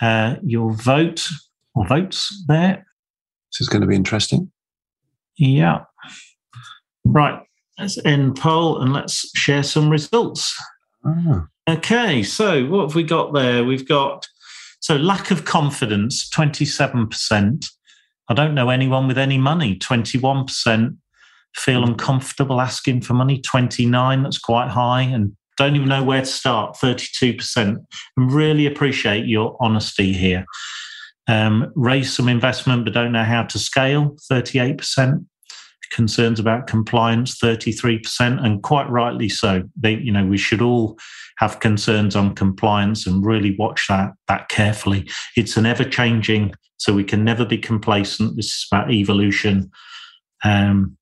uh, 0.00 0.36
your 0.42 0.72
vote 0.72 1.26
or 1.74 1.86
votes 1.86 2.44
there. 2.48 2.86
This 3.52 3.60
is 3.60 3.68
going 3.68 3.82
to 3.82 3.86
be 3.86 3.96
interesting. 3.96 4.50
Yeah. 5.36 5.84
Right. 7.04 7.40
Let's 7.78 7.98
end 8.04 8.36
poll 8.36 8.80
and 8.80 8.92
let's 8.92 9.30
share 9.36 9.62
some 9.62 9.90
results. 9.90 10.54
Ah. 11.04 11.46
Okay. 11.68 12.22
So 12.22 12.66
what 12.66 12.82
have 12.82 12.94
we 12.94 13.02
got 13.02 13.32
there? 13.32 13.64
We've 13.64 13.86
got 13.86 14.26
so 14.80 14.96
lack 14.96 15.30
of 15.30 15.44
confidence, 15.44 16.28
27%. 16.30 17.66
I 18.28 18.34
don't 18.34 18.54
know 18.54 18.68
anyone 18.68 19.06
with 19.06 19.18
any 19.18 19.38
money, 19.38 19.78
21%. 19.78 20.96
Feel 21.56 21.84
uncomfortable 21.84 22.60
asking 22.60 23.02
for 23.02 23.14
money, 23.14 23.40
29. 23.40 24.22
That's 24.22 24.38
quite 24.38 24.68
high. 24.68 25.02
And 25.02 25.36
don't 25.56 25.76
even 25.76 25.88
know 25.88 26.02
where 26.02 26.20
to 26.22 26.26
start, 26.26 26.76
32%. 26.76 27.76
And 28.16 28.32
really 28.32 28.66
appreciate 28.66 29.26
your 29.26 29.56
honesty 29.60 30.12
here. 30.12 30.44
Um, 31.28 31.70
raise 31.76 32.12
some 32.12 32.28
investment 32.28 32.84
but 32.84 32.94
don't 32.94 33.12
know 33.12 33.24
how 33.24 33.44
to 33.44 33.58
scale. 33.58 34.16
38% 34.30 35.24
concerns 35.92 36.40
about 36.40 36.66
compliance 36.66 37.38
33% 37.38 38.42
and 38.44 38.62
quite 38.62 38.88
rightly 38.88 39.28
so. 39.28 39.62
They 39.78 39.94
you 39.94 40.10
know 40.10 40.24
we 40.24 40.38
should 40.38 40.62
all 40.62 40.98
have 41.38 41.60
concerns 41.60 42.16
on 42.16 42.34
compliance 42.34 43.06
and 43.06 43.24
really 43.24 43.54
watch 43.58 43.86
that 43.88 44.12
that 44.28 44.48
carefully. 44.48 45.08
It's 45.36 45.56
an 45.56 45.66
ever 45.66 45.84
changing 45.84 46.54
so 46.78 46.92
we 46.92 47.04
can 47.04 47.24
never 47.24 47.44
be 47.44 47.58
complacent. 47.58 48.36
This 48.36 48.46
is 48.46 48.66
about 48.72 48.90
evolution. 48.90 49.70
Um, 50.44 50.96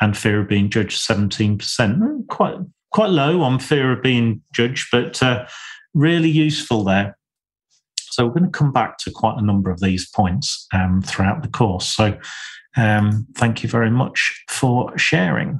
and 0.00 0.16
fear 0.16 0.40
of 0.40 0.48
being 0.48 0.70
judged 0.70 1.00
17% 1.00 2.26
quite 2.28 2.56
quite 2.92 3.10
low 3.10 3.42
on 3.42 3.58
fear 3.58 3.92
of 3.92 4.02
being 4.02 4.40
judged 4.52 4.88
but 4.92 5.22
uh, 5.22 5.46
really 5.94 6.28
useful 6.28 6.84
there 6.84 7.16
so 8.14 8.24
we're 8.24 8.32
going 8.32 8.44
to 8.44 8.56
come 8.56 8.70
back 8.70 8.98
to 8.98 9.10
quite 9.10 9.38
a 9.38 9.44
number 9.44 9.72
of 9.72 9.80
these 9.80 10.08
points 10.08 10.68
um, 10.72 11.02
throughout 11.02 11.42
the 11.42 11.48
course. 11.48 11.96
So 11.96 12.16
um, 12.76 13.26
thank 13.36 13.64
you 13.64 13.68
very 13.68 13.90
much 13.90 14.44
for 14.48 14.96
sharing. 14.96 15.58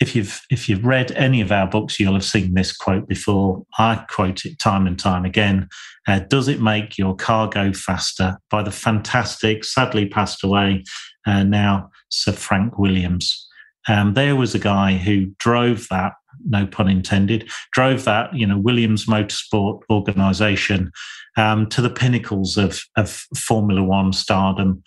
If 0.00 0.16
you've 0.16 0.40
if 0.50 0.68
you've 0.68 0.84
read 0.84 1.12
any 1.12 1.40
of 1.40 1.52
our 1.52 1.68
books, 1.68 2.00
you'll 2.00 2.14
have 2.14 2.24
seen 2.24 2.54
this 2.54 2.76
quote 2.76 3.08
before. 3.08 3.64
I 3.78 4.04
quote 4.10 4.44
it 4.46 4.58
time 4.58 4.88
and 4.88 4.98
time 4.98 5.24
again. 5.24 5.68
Uh, 6.08 6.20
Does 6.20 6.48
it 6.48 6.60
make 6.60 6.98
your 6.98 7.14
car 7.14 7.48
go 7.48 7.72
faster? 7.72 8.38
By 8.50 8.64
the 8.64 8.72
fantastic, 8.72 9.64
sadly 9.64 10.06
passed 10.06 10.42
away 10.42 10.82
uh, 11.24 11.44
now 11.44 11.90
Sir 12.08 12.32
Frank 12.32 12.78
Williams. 12.78 13.46
And 13.86 14.14
there 14.14 14.36
was 14.36 14.54
a 14.54 14.58
guy 14.58 14.96
who 14.96 15.26
drove 15.38 15.86
that 15.88 16.12
no 16.46 16.66
pun 16.66 16.88
intended, 16.88 17.48
drove 17.72 18.04
that, 18.04 18.34
you 18.34 18.46
know, 18.46 18.58
Williams 18.58 19.06
Motorsport 19.06 19.82
organization 19.90 20.92
um, 21.36 21.68
to 21.70 21.80
the 21.80 21.90
pinnacles 21.90 22.56
of, 22.56 22.82
of 22.96 23.10
Formula 23.36 23.82
One 23.82 24.12
stardom. 24.12 24.82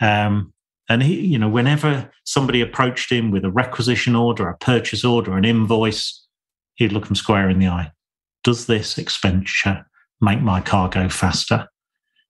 Um, 0.00 0.52
and 0.88 1.02
he, 1.02 1.20
you 1.20 1.38
know, 1.38 1.48
whenever 1.48 2.10
somebody 2.24 2.60
approached 2.60 3.12
him 3.12 3.30
with 3.30 3.44
a 3.44 3.50
requisition 3.50 4.16
order, 4.16 4.48
a 4.48 4.56
purchase 4.56 5.04
order, 5.04 5.36
an 5.36 5.44
invoice, 5.44 6.26
he'd 6.76 6.92
look 6.92 7.06
them 7.06 7.16
square 7.16 7.50
in 7.50 7.58
the 7.58 7.68
eye. 7.68 7.92
Does 8.44 8.66
this 8.66 8.96
expenditure 8.96 9.86
make 10.20 10.40
my 10.40 10.60
car 10.60 10.88
go 10.88 11.08
faster? 11.08 11.68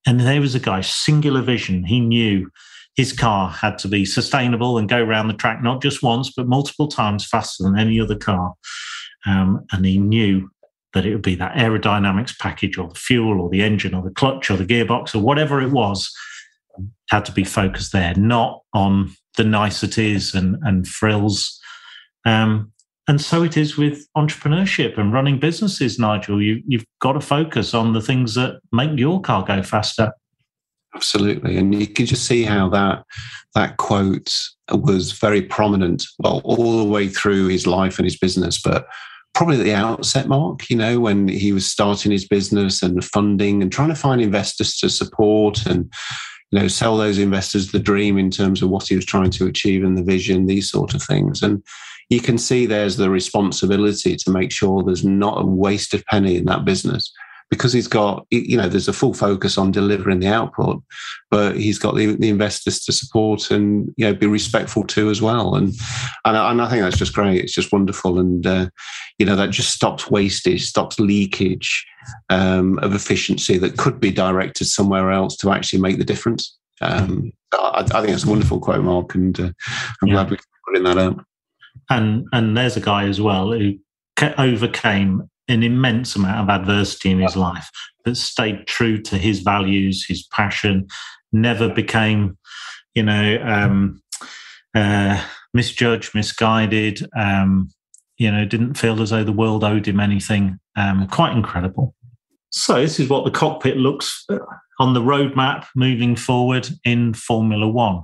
And 0.07 0.21
there 0.21 0.41
was 0.41 0.55
a 0.55 0.61
guy, 0.61 0.81
singular 0.81 1.43
vision. 1.43 1.85
He 1.85 2.01
knew 2.01 2.51
his 2.99 3.13
car 3.13 3.49
had 3.49 3.79
to 3.79 3.87
be 3.87 4.05
sustainable 4.05 4.77
and 4.77 4.89
go 4.89 5.01
around 5.01 5.29
the 5.29 5.35
track 5.35 5.63
not 5.63 5.81
just 5.81 6.03
once, 6.03 6.33
but 6.37 6.49
multiple 6.49 6.89
times 6.89 7.25
faster 7.25 7.63
than 7.63 7.79
any 7.79 8.01
other 8.01 8.17
car. 8.17 8.55
Um, 9.25 9.65
and 9.71 9.87
he 9.87 9.99
knew 9.99 10.51
that 10.95 11.07
it 11.07 11.13
would 11.13 11.23
be 11.23 11.37
that 11.37 11.55
aerodynamics 11.55 12.37
package 12.41 12.77
or 12.77 12.89
the 12.89 12.97
fuel 12.97 13.41
or 13.41 13.51
the 13.51 13.63
engine 13.63 13.95
or 13.95 14.03
the 14.03 14.11
clutch 14.11 14.51
or 14.51 14.57
the 14.57 14.67
gearbox 14.67 15.15
or 15.15 15.21
whatever 15.21 15.63
it 15.63 15.71
was 15.71 16.13
had 17.11 17.25
to 17.27 17.31
be 17.31 17.45
focused 17.45 17.93
there, 17.93 18.17
not 18.17 18.63
on 18.75 19.13
the 19.37 19.45
niceties 19.45 20.35
and, 20.35 20.57
and 20.63 20.89
frills. 20.89 21.61
Um, 22.25 22.73
and 23.07 23.21
so 23.21 23.45
it 23.45 23.57
is 23.57 23.77
with 23.77 24.09
entrepreneurship 24.17 24.99
and 24.99 25.13
running 25.13 25.39
businesses, 25.39 26.01
Nigel. 26.01 26.43
You, 26.43 26.65
you've 26.67 26.85
got 27.01 27.13
to 27.13 27.21
focus 27.21 27.75
on 27.75 27.93
the 27.93 28.03
things 28.03 28.35
that 28.35 28.59
make 28.73 28.99
your 28.99 29.21
car 29.21 29.45
go 29.45 29.63
faster. 29.63 30.11
Absolutely, 30.95 31.57
and 31.59 31.75
you 31.75 31.87
can 31.87 32.07
just 32.07 32.27
see 32.27 32.45
how 32.45 32.69
that 32.71 33.05
that 33.55 33.77
quote 33.77 34.35
was 34.73 35.13
very 35.13 35.43
prominent, 35.43 36.05
well, 36.19 36.41
all 36.45 36.79
the 36.79 36.91
way 36.91 37.09
through 37.09 37.49
his 37.49 37.67
life 37.67 37.99
and 37.99 38.07
his 38.07 38.19
business, 38.19 38.61
but 38.61 38.87
probably 39.35 39.59
at 39.59 39.65
the 39.65 39.75
outset, 39.75 40.29
Mark, 40.29 40.69
you 40.69 40.77
know, 40.77 40.99
when 41.01 41.29
he 41.29 41.53
was 41.53 41.71
starting 41.71 42.11
his 42.11 42.27
business 42.27 42.83
and 42.83 43.05
funding 43.05 43.63
and 43.63 43.71
trying 43.71 43.89
to 43.89 43.95
find 43.95 44.21
investors 44.21 44.77
to 44.79 44.89
support 44.89 45.65
and, 45.67 45.93
you 46.51 46.59
know, 46.59 46.69
sell 46.69 46.97
those 46.97 47.19
investors 47.19 47.71
the 47.71 47.79
dream 47.79 48.19
in 48.19 48.31
terms 48.31 48.63
of 48.63 48.71
what 48.71 48.89
he 48.89 48.97
was 48.97 49.05
trying 49.05 49.31
to 49.31 49.47
achieve 49.47 49.85
and 49.85 49.97
the 49.97 50.03
vision, 50.03 50.47
these 50.47 50.71
sort 50.71 50.95
of 50.95 51.03
things. 51.03 51.43
And 51.43 51.63
you 52.09 52.21
can 52.21 52.39
see 52.39 52.67
there's 52.67 52.97
the 52.97 53.11
responsibility 53.11 54.17
to 54.17 54.31
make 54.31 54.51
sure 54.51 54.83
there's 54.83 55.05
not 55.05 55.41
a 55.41 55.47
wasted 55.47 56.05
penny 56.07 56.37
in 56.37 56.47
that 56.47 56.65
business 56.65 57.13
because 57.51 57.73
he's 57.73 57.89
got, 57.89 58.27
you 58.31 58.57
know, 58.57 58.69
there's 58.69 58.89
a 58.89 58.93
full 58.93 59.15
focus 59.15 59.57
on 59.57 59.71
delivering 59.71 60.21
the 60.21 60.27
output, 60.27 60.83
but 61.31 61.57
he's 61.57 61.79
got 61.79 61.95
the, 61.95 62.15
the 62.17 62.29
investors 62.29 62.81
to 62.85 62.93
support 62.93 63.51
and, 63.51 63.93
you 63.97 64.07
know, 64.07 64.15
be 64.15 64.27
respectful 64.27 64.85
to 64.85 65.09
as 65.09 65.23
well. 65.23 65.55
And, 65.55 65.73
and, 66.25 66.37
and 66.37 66.63
I 66.63 66.69
think 66.69 66.83
that's 66.83 66.99
just 66.99 67.15
great. 67.15 67.43
It's 67.43 67.55
just 67.55 67.73
wonderful. 67.73 68.19
And, 68.19 68.47
uh, 68.47 68.69
you 69.19 69.25
know, 69.25 69.37
that 69.37 69.51
just 69.51 69.73
stops 69.73 70.11
wastage, 70.11 70.65
stops 70.67 71.01
leakage 71.01 71.87
um, 72.29 72.79
of 72.81 72.95
efficiency 72.95 73.57
that 73.59 73.79
could 73.79 73.99
be 73.99 74.11
directed 74.11 74.67
somewhere 74.67 75.11
else 75.11 75.37
to 75.39 75.51
actually 75.51 75.81
make 75.81 75.99
the 75.99 76.05
difference. 76.05 76.57
Um, 76.81 77.33
I, 77.53 77.87
I, 77.93 78.01
think 78.01 78.11
it's 78.11 78.25
a 78.25 78.31
wonderful 78.31 78.61
quote, 78.61 78.85
Mark, 78.85 79.15
and 79.15 79.39
uh, 79.41 79.51
I'm 80.03 80.09
yeah. 80.09 80.15
glad 80.15 80.31
we're 80.31 80.39
putting 80.67 80.85
that 80.85 80.99
out. 80.99 81.25
And 81.91 82.27
and 82.33 82.57
there's 82.57 82.77
a 82.77 82.81
guy 82.81 83.05
as 83.05 83.21
well 83.21 83.53
who 83.53 83.75
overcame 84.37 85.29
an 85.49 85.63
immense 85.63 86.15
amount 86.17 86.41
of 86.41 86.61
adversity 86.61 87.11
in 87.11 87.21
his 87.21 87.37
life, 87.37 87.69
but 88.05 88.17
stayed 88.17 88.67
true 88.67 89.01
to 89.03 89.17
his 89.17 89.41
values, 89.41 90.05
his 90.07 90.27
passion, 90.27 90.87
never 91.33 91.69
became, 91.69 92.37
you 92.95 93.03
know, 93.03 93.39
um, 93.43 94.03
uh, 94.75 95.23
misjudged, 95.55 96.15
misguided. 96.15 97.07
Um, 97.17 97.71
you 98.19 98.33
know, 98.33 98.45
didn't 98.45 98.75
feel 98.75 99.01
as 99.01 99.11
though 99.11 99.23
the 99.23 99.33
world 99.33 99.63
owed 99.63 99.87
him 99.87 100.01
anything. 100.01 100.59
Um, 100.77 101.07
quite 101.07 101.37
incredible. 101.37 101.95
So 102.51 102.81
this 102.81 102.99
is 102.99 103.09
what 103.09 103.25
the 103.25 103.31
cockpit 103.31 103.77
looks 103.77 104.25
uh, 104.29 104.39
on 104.81 104.95
the 104.95 105.01
roadmap 105.01 105.67
moving 105.77 106.17
forward 106.17 106.69
in 106.85 107.15
Formula 107.15 107.69
One. 107.69 108.03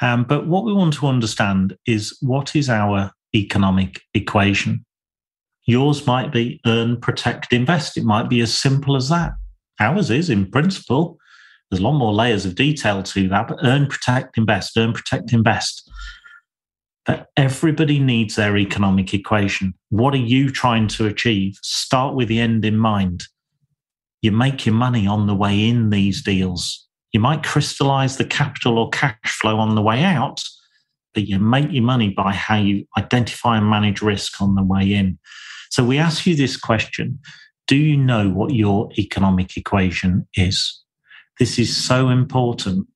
Um, 0.00 0.24
but 0.24 0.46
what 0.46 0.64
we 0.64 0.72
want 0.72 0.94
to 0.94 1.06
understand 1.06 1.76
is 1.86 2.16
what 2.20 2.54
is 2.54 2.68
our 2.68 3.12
economic 3.34 4.00
equation? 4.14 4.84
Yours 5.66 6.06
might 6.06 6.32
be 6.32 6.60
earn, 6.64 7.00
protect, 7.00 7.52
invest. 7.52 7.96
It 7.96 8.04
might 8.04 8.28
be 8.28 8.40
as 8.40 8.54
simple 8.54 8.96
as 8.96 9.08
that. 9.08 9.32
Ours 9.80 10.10
is 10.10 10.30
in 10.30 10.50
principle. 10.50 11.18
There's 11.70 11.80
a 11.80 11.84
lot 11.84 11.98
more 11.98 12.14
layers 12.14 12.46
of 12.46 12.54
detail 12.54 13.02
to 13.02 13.28
that, 13.28 13.48
but 13.48 13.58
earn, 13.64 13.86
protect, 13.86 14.38
invest, 14.38 14.76
earn, 14.76 14.92
protect, 14.92 15.32
invest. 15.32 15.90
But 17.04 17.26
everybody 17.36 17.98
needs 17.98 18.36
their 18.36 18.56
economic 18.56 19.12
equation. 19.12 19.74
What 19.90 20.14
are 20.14 20.18
you 20.18 20.50
trying 20.50 20.86
to 20.88 21.06
achieve? 21.06 21.58
Start 21.62 22.14
with 22.14 22.28
the 22.28 22.40
end 22.40 22.64
in 22.64 22.78
mind. 22.78 23.24
You 24.22 24.32
make 24.32 24.66
your 24.66 24.74
money 24.74 25.06
on 25.06 25.26
the 25.26 25.34
way 25.34 25.68
in 25.68 25.90
these 25.90 26.22
deals. 26.22 26.86
You 27.12 27.20
might 27.20 27.42
crystallize 27.42 28.16
the 28.16 28.24
capital 28.24 28.78
or 28.78 28.90
cash 28.90 29.16
flow 29.24 29.58
on 29.58 29.74
the 29.74 29.82
way 29.82 30.04
out, 30.04 30.42
but 31.14 31.26
you 31.26 31.38
make 31.38 31.72
your 31.72 31.84
money 31.84 32.10
by 32.10 32.32
how 32.32 32.56
you 32.56 32.86
identify 32.96 33.56
and 33.56 33.68
manage 33.68 34.02
risk 34.02 34.40
on 34.40 34.54
the 34.54 34.62
way 34.62 34.92
in. 34.92 35.18
So 35.70 35.84
we 35.84 35.98
ask 35.98 36.26
you 36.26 36.34
this 36.34 36.56
question 36.56 37.18
Do 37.66 37.76
you 37.76 37.96
know 37.96 38.28
what 38.28 38.54
your 38.54 38.90
economic 38.98 39.56
equation 39.56 40.26
is? 40.34 40.82
This 41.38 41.58
is 41.58 41.76
so 41.76 42.08
important. 42.08 42.86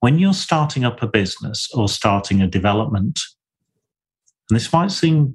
When 0.00 0.18
you're 0.18 0.32
starting 0.32 0.84
up 0.84 1.02
a 1.02 1.06
business 1.06 1.68
or 1.74 1.88
starting 1.88 2.40
a 2.40 2.46
development, 2.46 3.20
and 4.48 4.56
this 4.56 4.72
might 4.72 4.90
seem 4.90 5.34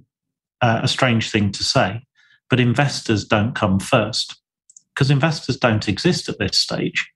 uh, 0.61 0.79
a 0.81 0.87
strange 0.87 1.29
thing 1.29 1.51
to 1.51 1.63
say, 1.63 2.01
but 2.49 2.59
investors 2.59 3.25
don't 3.25 3.53
come 3.53 3.79
first 3.79 4.41
because 4.93 5.11
investors 5.11 5.57
don't 5.57 5.87
exist 5.87 6.29
at 6.29 6.39
this 6.39 6.59
stage. 6.59 7.11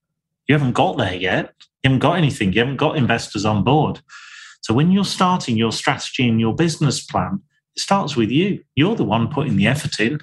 You 0.48 0.54
haven't 0.56 0.74
got 0.74 0.98
there 0.98 1.15
yet. 1.15 1.54
You 1.84 1.89
haven't 1.89 2.00
got 2.00 2.18
anything. 2.18 2.54
You 2.54 2.60
haven't 2.60 2.78
got 2.78 2.98
investors 2.98 3.46
on 3.46 3.63
board. 3.63 4.02
So 4.62 4.74
when 4.74 4.92
you're 4.92 5.06
starting 5.06 5.58
your 5.58 5.72
strategy 5.72 6.28
and 6.28 6.39
your 6.39 6.54
business 6.54 7.04
plan, 7.04 7.42
it 7.75 7.82
starts 7.82 8.15
with 8.15 8.29
you. 8.29 8.63
You're 8.75 8.95
the 8.95 9.03
one 9.03 9.27
putting 9.27 9.55
the 9.55 9.67
effort 9.67 9.99
in. 9.99 10.19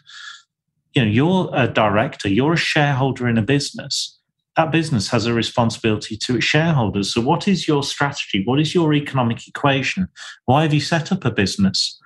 You 0.94 1.04
know, 1.04 1.11
you're 1.11 1.50
a 1.52 1.68
director, 1.68 2.28
you're 2.28 2.54
a 2.54 2.59
shareholder 2.59 3.28
in 3.28 3.38
a 3.38 3.42
business. 3.42 4.18
That 4.56 4.72
business 4.72 5.09
has 5.11 5.26
a 5.26 5.35
responsibility 5.35 6.16
to 6.16 6.37
its 6.37 6.46
shareholders. 6.46 7.12
So, 7.12 7.20
what 7.20 7.46
is 7.46 7.68
your 7.68 7.82
strategy? 7.82 8.42
What 8.44 8.59
is 8.59 8.74
your 8.74 8.94
economic 8.94 9.46
equation? 9.46 10.09
Why 10.46 10.62
have 10.62 10.72
you 10.72 10.80
set 10.80 11.12
up 11.12 11.26
a 11.26 11.30
business? 11.30 12.00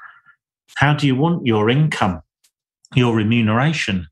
How 0.77 0.95
do 0.95 1.07
you 1.07 1.15
want 1.15 1.47
your 1.47 1.71
income, 1.71 2.23
your 2.95 3.15
remuneration? 3.15 4.09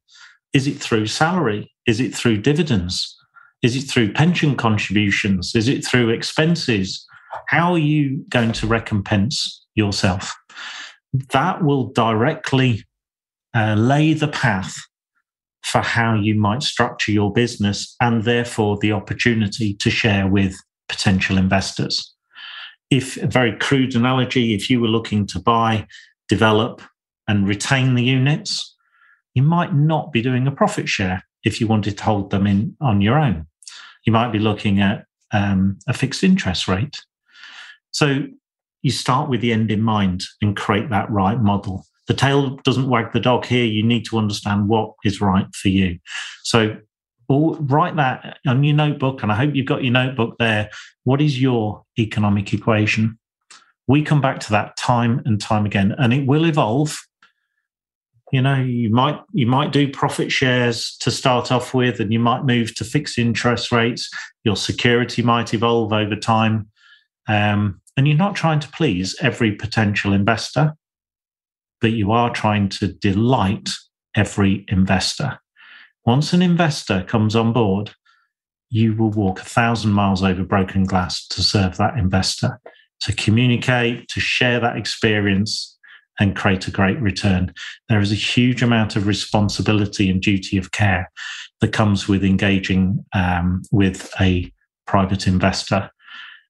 Is 0.52 0.68
it 0.68 0.78
through 0.78 1.06
salary? 1.06 1.72
Is 1.86 1.98
it 1.98 2.14
through 2.14 2.38
dividends? 2.38 3.16
Is 3.62 3.74
it 3.74 3.90
through 3.90 4.12
pension 4.12 4.54
contributions? 4.54 5.54
Is 5.54 5.66
it 5.66 5.84
through 5.84 6.10
expenses? 6.10 7.04
How 7.48 7.72
are 7.72 7.78
you 7.78 8.24
going 8.28 8.52
to 8.52 8.66
recompense 8.66 9.66
yourself? 9.74 10.32
That 11.12 11.64
will 11.64 11.88
directly 11.88 12.84
uh, 13.54 13.74
lay 13.74 14.12
the 14.12 14.28
path 14.28 14.76
for 15.62 15.80
how 15.80 16.14
you 16.14 16.34
might 16.34 16.62
structure 16.62 17.12
your 17.12 17.32
business 17.32 17.94
and 18.00 18.24
therefore 18.24 18.78
the 18.80 18.92
opportunity 18.92 19.74
to 19.74 19.90
share 19.90 20.26
with 20.26 20.56
potential 20.88 21.36
investors. 21.36 22.14
If 22.90 23.16
a 23.18 23.26
very 23.26 23.56
crude 23.56 23.94
analogy, 23.94 24.54
if 24.54 24.70
you 24.70 24.80
were 24.80 24.88
looking 24.88 25.26
to 25.28 25.40
buy, 25.40 25.86
develop, 26.28 26.80
and 27.26 27.46
retain 27.46 27.94
the 27.94 28.04
units, 28.04 28.74
you 29.34 29.42
might 29.42 29.74
not 29.74 30.10
be 30.12 30.22
doing 30.22 30.46
a 30.46 30.52
profit 30.52 30.88
share 30.88 31.22
if 31.44 31.60
you 31.60 31.66
wanted 31.66 31.98
to 31.98 32.04
hold 32.04 32.30
them 32.30 32.46
in 32.46 32.74
on 32.80 33.00
your 33.00 33.18
own. 33.18 33.46
You 34.06 34.12
might 34.12 34.32
be 34.32 34.38
looking 34.38 34.80
at 34.80 35.04
um, 35.32 35.78
a 35.86 35.92
fixed 35.92 36.24
interest 36.24 36.66
rate. 36.66 37.02
So 37.90 38.26
you 38.88 38.92
start 38.92 39.28
with 39.28 39.42
the 39.42 39.52
end 39.52 39.70
in 39.70 39.82
mind 39.82 40.22
and 40.40 40.56
create 40.56 40.88
that 40.88 41.10
right 41.10 41.38
model. 41.42 41.84
The 42.06 42.14
tail 42.14 42.56
doesn't 42.64 42.88
wag 42.88 43.12
the 43.12 43.20
dog 43.20 43.44
here. 43.44 43.66
You 43.66 43.82
need 43.82 44.06
to 44.06 44.16
understand 44.16 44.66
what 44.66 44.94
is 45.04 45.20
right 45.20 45.44
for 45.54 45.68
you. 45.68 45.98
So 46.42 46.78
all, 47.28 47.56
write 47.56 47.96
that 47.96 48.38
on 48.46 48.64
your 48.64 48.74
notebook, 48.74 49.22
and 49.22 49.30
I 49.30 49.34
hope 49.34 49.54
you've 49.54 49.66
got 49.66 49.84
your 49.84 49.92
notebook 49.92 50.38
there. 50.38 50.70
What 51.04 51.20
is 51.20 51.38
your 51.38 51.84
economic 51.98 52.54
equation? 52.54 53.18
We 53.88 54.02
come 54.02 54.22
back 54.22 54.40
to 54.40 54.50
that 54.52 54.78
time 54.78 55.20
and 55.26 55.38
time 55.38 55.66
again, 55.66 55.94
and 55.98 56.14
it 56.14 56.26
will 56.26 56.46
evolve. 56.46 56.98
You 58.32 58.40
know, 58.40 58.56
you 58.56 58.88
might 58.88 59.20
you 59.34 59.46
might 59.46 59.72
do 59.72 59.86
profit 59.92 60.32
shares 60.32 60.96
to 61.00 61.10
start 61.10 61.52
off 61.52 61.74
with, 61.74 62.00
and 62.00 62.10
you 62.10 62.20
might 62.20 62.46
move 62.46 62.74
to 62.76 62.84
fixed 62.84 63.18
interest 63.18 63.70
rates. 63.70 64.08
Your 64.44 64.56
security 64.56 65.20
might 65.20 65.52
evolve 65.52 65.92
over 65.92 66.16
time. 66.16 66.70
Um, 67.28 67.82
and 67.98 68.06
you're 68.06 68.16
not 68.16 68.36
trying 68.36 68.60
to 68.60 68.68
please 68.68 69.16
every 69.20 69.50
potential 69.50 70.12
investor, 70.12 70.72
but 71.80 71.90
you 71.90 72.12
are 72.12 72.30
trying 72.30 72.68
to 72.68 72.86
delight 72.86 73.70
every 74.14 74.64
investor. 74.68 75.40
Once 76.06 76.32
an 76.32 76.40
investor 76.40 77.02
comes 77.08 77.34
on 77.34 77.52
board, 77.52 77.90
you 78.70 78.94
will 78.94 79.10
walk 79.10 79.40
a 79.40 79.44
thousand 79.44 79.90
miles 79.90 80.22
over 80.22 80.44
broken 80.44 80.84
glass 80.84 81.26
to 81.26 81.42
serve 81.42 81.76
that 81.76 81.98
investor, 81.98 82.60
to 83.00 83.12
communicate, 83.14 84.06
to 84.06 84.20
share 84.20 84.60
that 84.60 84.76
experience, 84.76 85.76
and 86.20 86.36
create 86.36 86.68
a 86.68 86.70
great 86.70 87.00
return. 87.00 87.52
There 87.88 88.00
is 88.00 88.12
a 88.12 88.14
huge 88.14 88.62
amount 88.62 88.94
of 88.94 89.08
responsibility 89.08 90.08
and 90.08 90.22
duty 90.22 90.56
of 90.56 90.70
care 90.70 91.10
that 91.60 91.72
comes 91.72 92.06
with 92.06 92.22
engaging 92.22 93.04
um, 93.12 93.62
with 93.72 94.12
a 94.20 94.52
private 94.86 95.26
investor. 95.26 95.90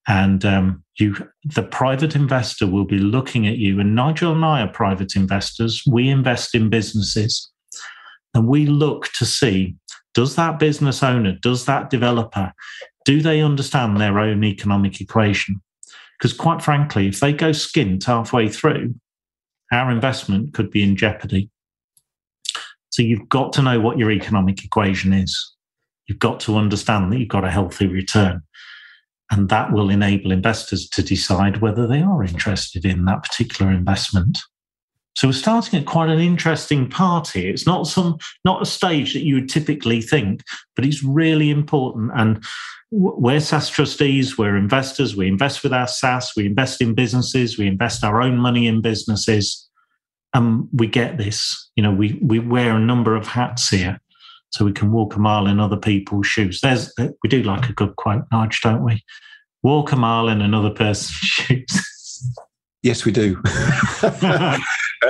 And 0.09 0.45
um, 0.45 0.83
you, 0.99 1.15
the 1.45 1.63
private 1.63 2.17
investor 2.17 2.67
will 2.67 2.87
be 2.87 2.99
looking 2.99 3.47
at 3.47 3.59
you. 3.59 3.79
And 3.79 3.95
Nigel 3.95 4.33
and 4.33 4.45
I 4.45 4.63
are 4.63 4.73
private 4.73 5.15
investors. 5.15 5.83
We 5.87 6.09
invest 6.09 6.55
in 6.55 6.71
businesses, 6.71 7.51
and 8.35 8.49
we 8.49 8.67
look 8.67 9.13
to 9.19 9.27
see 9.27 9.77
does 10.15 10.35
that 10.35 10.59
business 10.59 11.03
owner, 11.05 11.37
does 11.43 11.67
that 11.67 11.91
developer, 11.91 12.53
do 13.05 13.23
they 13.23 13.41
understand 13.41 14.01
their 14.01 14.19
own 14.19 14.43
economic 14.43 15.01
equation? 15.01 15.63
Because 16.19 16.33
quite 16.33 16.61
frankly, 16.61 17.07
if 17.07 17.21
they 17.21 17.33
go 17.33 17.51
skint 17.51 18.05
halfway 18.05 18.49
through, 18.49 18.95
our 19.71 19.93
investment 19.93 20.55
could 20.55 20.71
be 20.71 20.83
in 20.83 20.97
jeopardy. 20.97 21.51
So 22.91 23.03
you've 23.03 23.29
got 23.29 23.53
to 23.53 23.63
know 23.63 23.79
what 23.79 23.99
your 23.99 24.11
economic 24.11 24.65
equation 24.65 25.13
is. 25.13 25.55
You've 26.09 26.19
got 26.19 26.41
to 26.41 26.57
understand 26.57 27.13
that 27.13 27.19
you've 27.19 27.29
got 27.29 27.45
a 27.45 27.51
healthy 27.51 27.87
return. 27.87 28.43
And 29.31 29.49
that 29.51 29.73
will 29.73 29.91
enable 29.91 30.33
investors 30.33 30.89
to 30.91 31.03
decide 31.03 31.61
whether 31.61 31.87
they 31.87 32.01
are 32.01 32.25
interested 32.25 32.85
in 32.85 33.05
that 33.05 33.23
particular 33.23 33.71
investment. 33.71 34.39
So 35.19 35.29
we're 35.29 35.33
starting 35.33 35.81
at 35.81 35.87
quite 35.87 36.11
an 36.11 36.21
interesting 36.21 36.89
party. 36.89 37.51
It's 37.51 37.67
not 37.67 37.89
some 37.89 38.19
not 38.45 38.63
a 38.63 38.67
stage 38.67 39.15
that 39.15 39.25
you 39.25 39.35
would 39.35 39.49
typically 39.49 40.01
think, 40.01 40.43
but 40.77 40.85
it's 40.85 41.03
really 41.03 41.51
important. 41.51 42.13
And 42.15 42.45
we're 42.93 43.39
SSAS 43.39 43.71
trustees, 43.73 44.39
we're 44.39 44.57
investors, 44.57 45.17
we 45.17 45.27
invest 45.27 45.63
with 45.63 45.73
our 45.73 45.87
SSAS, 45.87 46.37
we 46.37 46.47
invest 46.47 46.81
in 46.81 46.95
businesses, 46.95 47.59
we 47.59 47.67
invest 47.67 48.05
our 48.05 48.23
own 48.23 48.39
money 48.39 48.67
in 48.67 48.81
businesses. 48.81 49.69
And 50.35 50.69
we 50.73 50.87
get 50.87 51.19
this. 51.19 51.71
You 51.75 51.83
know, 51.83 51.91
we 51.93 52.19
we 52.23 52.39
wear 52.39 52.77
a 52.77 52.81
number 52.81 53.17
of 53.17 53.27
hats 53.27 53.71
here. 53.71 53.99
So 54.51 54.65
we 54.65 54.73
can 54.73 54.93
walk 54.93 55.15
a 55.15 55.19
mile 55.19 55.47
in 55.47 55.61
other 55.61 55.77
people's 55.77 56.27
shoes. 56.27 56.61
There's 56.61 56.93
we 56.99 57.29
do 57.29 57.43
like 57.43 57.69
a 57.69 57.75
good 57.75 57.97
quote, 57.97 58.29
Nige, 58.31 58.61
don't 58.63 58.85
we? 58.85 59.03
Walk 59.63 59.93
a 59.93 59.97
mile 59.97 60.29
in 60.29 60.41
another 60.41 60.71
person's 60.71 61.11
shoes. 61.17 62.33
Yes, 62.83 63.05
we 63.05 63.13
do. 63.13 63.43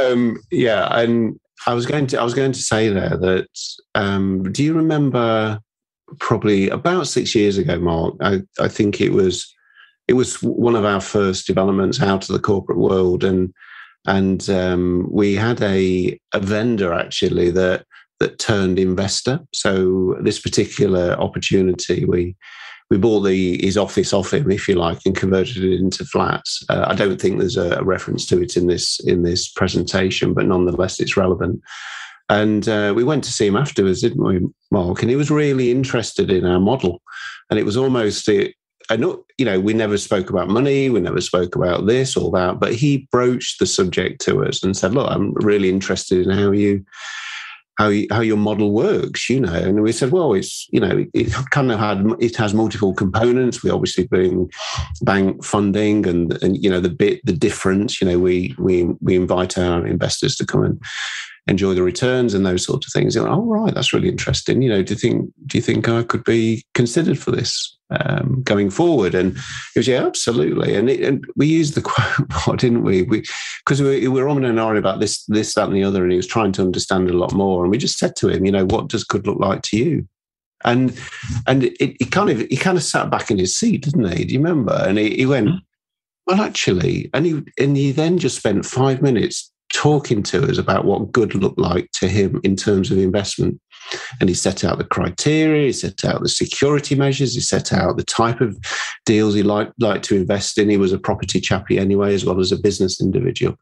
um, 0.01 0.38
yeah, 0.51 0.88
and 0.98 1.38
I 1.66 1.74
was 1.74 1.87
going 1.87 2.07
to 2.09 2.20
I 2.20 2.24
was 2.24 2.35
going 2.35 2.53
to 2.53 2.62
say 2.62 2.88
there 2.88 3.16
that 3.16 3.48
um, 3.94 4.51
do 4.53 4.64
you 4.64 4.74
remember 4.74 5.61
probably 6.18 6.68
about 6.70 7.07
six 7.07 7.35
years 7.35 7.59
ago, 7.59 7.79
Mark? 7.79 8.14
I, 8.20 8.42
I 8.59 8.68
think 8.68 9.01
it 9.01 9.12
was 9.12 9.53
it 10.09 10.14
was 10.14 10.42
one 10.42 10.74
of 10.74 10.85
our 10.85 11.01
first 11.01 11.46
developments 11.46 12.01
out 12.01 12.29
of 12.29 12.33
the 12.33 12.40
corporate 12.40 12.79
world, 12.79 13.22
and 13.22 13.53
and 14.07 14.48
um, 14.48 15.07
we 15.11 15.35
had 15.35 15.61
a 15.62 16.18
a 16.33 16.40
vendor 16.40 16.92
actually 16.92 17.51
that 17.51 17.85
that 18.20 18.38
turned 18.38 18.78
investor. 18.78 19.40
So 19.52 20.16
this 20.20 20.40
particular 20.40 21.12
opportunity, 21.12 22.04
we 22.04 22.37
we 22.90 22.96
bought 22.96 23.20
the 23.20 23.61
his 23.62 23.76
office 23.76 24.12
off 24.12 24.33
him, 24.33 24.50
if 24.50 24.66
you 24.66 24.74
like, 24.74 25.00
and 25.04 25.16
converted 25.16 25.62
it 25.62 25.78
into 25.78 26.04
flats. 26.04 26.64
Uh, 26.68 26.87
I 26.88 26.94
don't 26.94 27.20
think 27.20 27.38
there's 27.38 27.57
a, 27.57 27.83
reference 27.85 28.24
to 28.26 28.42
it 28.42 28.57
in 28.57 28.66
this 28.66 28.98
in 29.00 29.22
this 29.22 29.48
presentation, 29.48 30.35
but 30.35 30.46
nonetheless, 30.46 31.00
it's 31.00 31.16
relevant. 31.16 31.61
And 32.31 32.68
uh, 32.68 32.92
we 32.94 33.04
went 33.04 33.24
to 33.24 33.33
see 33.33 33.46
him 33.46 33.57
afterwards, 33.57 34.02
didn't 34.02 34.22
we, 34.22 34.40
Mark? 34.70 35.00
And 35.00 35.11
he 35.11 35.16
was 35.16 35.31
really 35.31 35.70
interested 35.70 36.31
in 36.31 36.44
our 36.44 36.61
model, 36.61 37.02
and 37.50 37.59
it 37.59 37.64
was 37.64 37.76
almost 37.76 38.28
it. 38.28 38.54
I 38.90 38.96
know, 38.96 39.22
you 39.37 39.44
know, 39.44 39.61
we 39.61 39.74
never 39.74 39.98
spoke 39.98 40.31
about 40.31 40.48
money, 40.48 40.88
we 40.88 41.00
never 41.00 41.20
spoke 41.20 41.54
about 41.54 41.85
this 41.85 42.16
or 42.16 42.31
that, 42.31 42.59
but 42.59 42.74
he 42.74 43.07
broached 43.12 43.59
the 43.59 43.66
subject 43.66 44.22
to 44.22 44.44
us 44.44 44.62
and 44.62 44.74
said, 44.74 44.94
"Look, 44.94 45.11
I'm 45.11 45.35
really 45.35 45.68
interested 45.68 46.26
in 46.26 46.31
how 46.31 46.52
you 46.52 46.85
how 47.79 47.88
you, 47.88 48.07
how 48.11 48.21
your 48.21 48.37
model 48.37 48.73
works, 48.73 49.31
you 49.31 49.41
know. 49.41 49.55
And 49.55 49.83
we 49.83 49.93
said, 49.93 50.11
well, 50.11 50.35
it's 50.35 50.67
you 50.71 50.81
know, 50.81 50.99
it, 50.99 51.09
it 51.14 51.33
kind 51.51 51.71
of 51.71 51.79
had 51.79 52.05
it 52.19 52.37
has 52.37 52.53
multiple 52.53 52.93
components. 52.93 53.62
We 53.62 53.71
obviously 53.71 54.07
bring 54.07 54.51
bank 55.03 55.45
funding 55.45 56.07
and 56.07 56.43
and 56.43 56.62
you 56.62 56.69
know 56.69 56.81
the 56.81 56.91
bit 56.91 57.25
the 57.25 57.33
difference. 57.33 58.01
You 58.01 58.09
know, 58.09 58.19
we 58.19 58.55
we 58.59 58.85
we 59.01 59.14
invite 59.17 59.57
our 59.57 59.87
investors 59.87 60.35
to 60.37 60.47
come 60.47 60.64
and 60.64 60.83
enjoy 61.48 61.74
the 61.74 61.82
returns 61.82 62.34
and 62.34 62.44
those 62.44 62.64
sorts 62.64 62.87
of 62.87 62.92
things. 62.92 63.16
Like, 63.16 63.30
oh, 63.30 63.44
right, 63.44 63.74
that's 63.74 63.92
really 63.92 64.08
interesting. 64.08 64.62
You 64.62 64.68
know, 64.68 64.82
do 64.82 64.92
you 64.92 64.98
think 64.98 65.30
do 65.46 65.58
you 65.58 65.62
think 65.62 65.88
I 65.88 66.02
could 66.02 66.24
be 66.24 66.62
considered 66.74 67.18
for 67.18 67.30
this 67.30 67.76
um, 67.90 68.42
going 68.44 68.70
forward? 68.70 69.14
And 69.14 69.37
he 69.74 69.80
was, 69.80 69.88
yeah, 69.88 70.04
absolutely. 70.04 70.74
And, 70.74 70.90
it, 70.90 71.00
and 71.00 71.24
we 71.37 71.46
used 71.46 71.74
the 71.74 71.80
quote, 72.32 72.61
didn't 72.61 72.82
we? 72.82 73.04
Because 73.04 73.80
we, 73.80 74.06
we, 74.06 74.08
were 74.08 74.28
on 74.28 74.44
and 74.44 74.61
on 74.61 74.76
about 74.76 75.00
this, 75.00 75.24
this, 75.24 75.54
that, 75.54 75.66
and 75.66 75.76
the 75.76 75.84
other, 75.84 76.02
and 76.02 76.12
he 76.12 76.16
was 76.16 76.26
trying 76.26 76.52
to 76.52 76.62
understand 76.62 77.11
a 77.11 77.16
lot 77.16 77.32
more. 77.32 77.64
And 77.64 77.70
we 77.70 77.78
just 77.78 77.98
said 77.98 78.14
to 78.16 78.28
him, 78.28 78.44
you 78.44 78.52
know, 78.52 78.66
what 78.66 78.88
does 78.88 79.04
good 79.04 79.26
look 79.26 79.38
like 79.40 79.62
to 79.62 79.76
you? 79.76 80.06
And 80.64 80.98
and 81.46 81.62
it, 81.64 81.76
it 81.80 82.11
kind 82.11 82.30
of 82.30 82.40
he 82.40 82.56
kind 82.56 82.76
of 82.76 82.82
sat 82.82 83.11
back 83.11 83.30
in 83.30 83.38
his 83.38 83.56
seat, 83.56 83.82
didn't 83.82 84.11
he? 84.16 84.24
Do 84.24 84.34
you 84.34 84.40
remember? 84.40 84.74
And 84.87 84.98
he, 84.98 85.14
he 85.14 85.24
went, 85.24 85.50
hmm. 85.50 85.56
well, 86.26 86.40
actually, 86.40 87.11
and 87.14 87.24
he 87.24 87.42
and 87.61 87.76
he 87.76 87.92
then 87.92 88.18
just 88.18 88.37
spent 88.37 88.66
five 88.66 89.00
minutes 89.00 89.52
talking 89.72 90.22
to 90.24 90.48
us 90.48 90.59
about 90.59 90.85
what 90.85 91.12
good 91.12 91.35
looked 91.35 91.59
like 91.59 91.90
to 91.92 92.09
him 92.09 92.40
in 92.44 92.57
terms 92.57 92.90
of 92.90 92.98
investment. 92.98 93.61
And 94.20 94.28
he 94.28 94.35
set 94.35 94.64
out 94.64 94.76
the 94.76 94.85
criteria, 94.85 95.66
he 95.66 95.72
set 95.72 96.04
out 96.04 96.22
the 96.22 96.28
security 96.28 96.94
measures, 96.94 97.35
he 97.35 97.40
set 97.40 97.72
out 97.72 97.96
the 97.96 98.04
type 98.04 98.42
of 98.42 98.59
deals 99.07 99.35
he 99.35 99.42
liked, 99.42 99.72
to 99.78 100.16
invest 100.16 100.59
in. 100.59 100.68
He 100.68 100.76
was 100.76 100.92
a 100.92 100.98
property 100.98 101.40
chappie 101.40 101.78
anyway, 101.78 102.14
as 102.14 102.24
well 102.24 102.38
as 102.38 102.52
a 102.52 102.59
business 102.59 103.00
individual. 103.00 103.57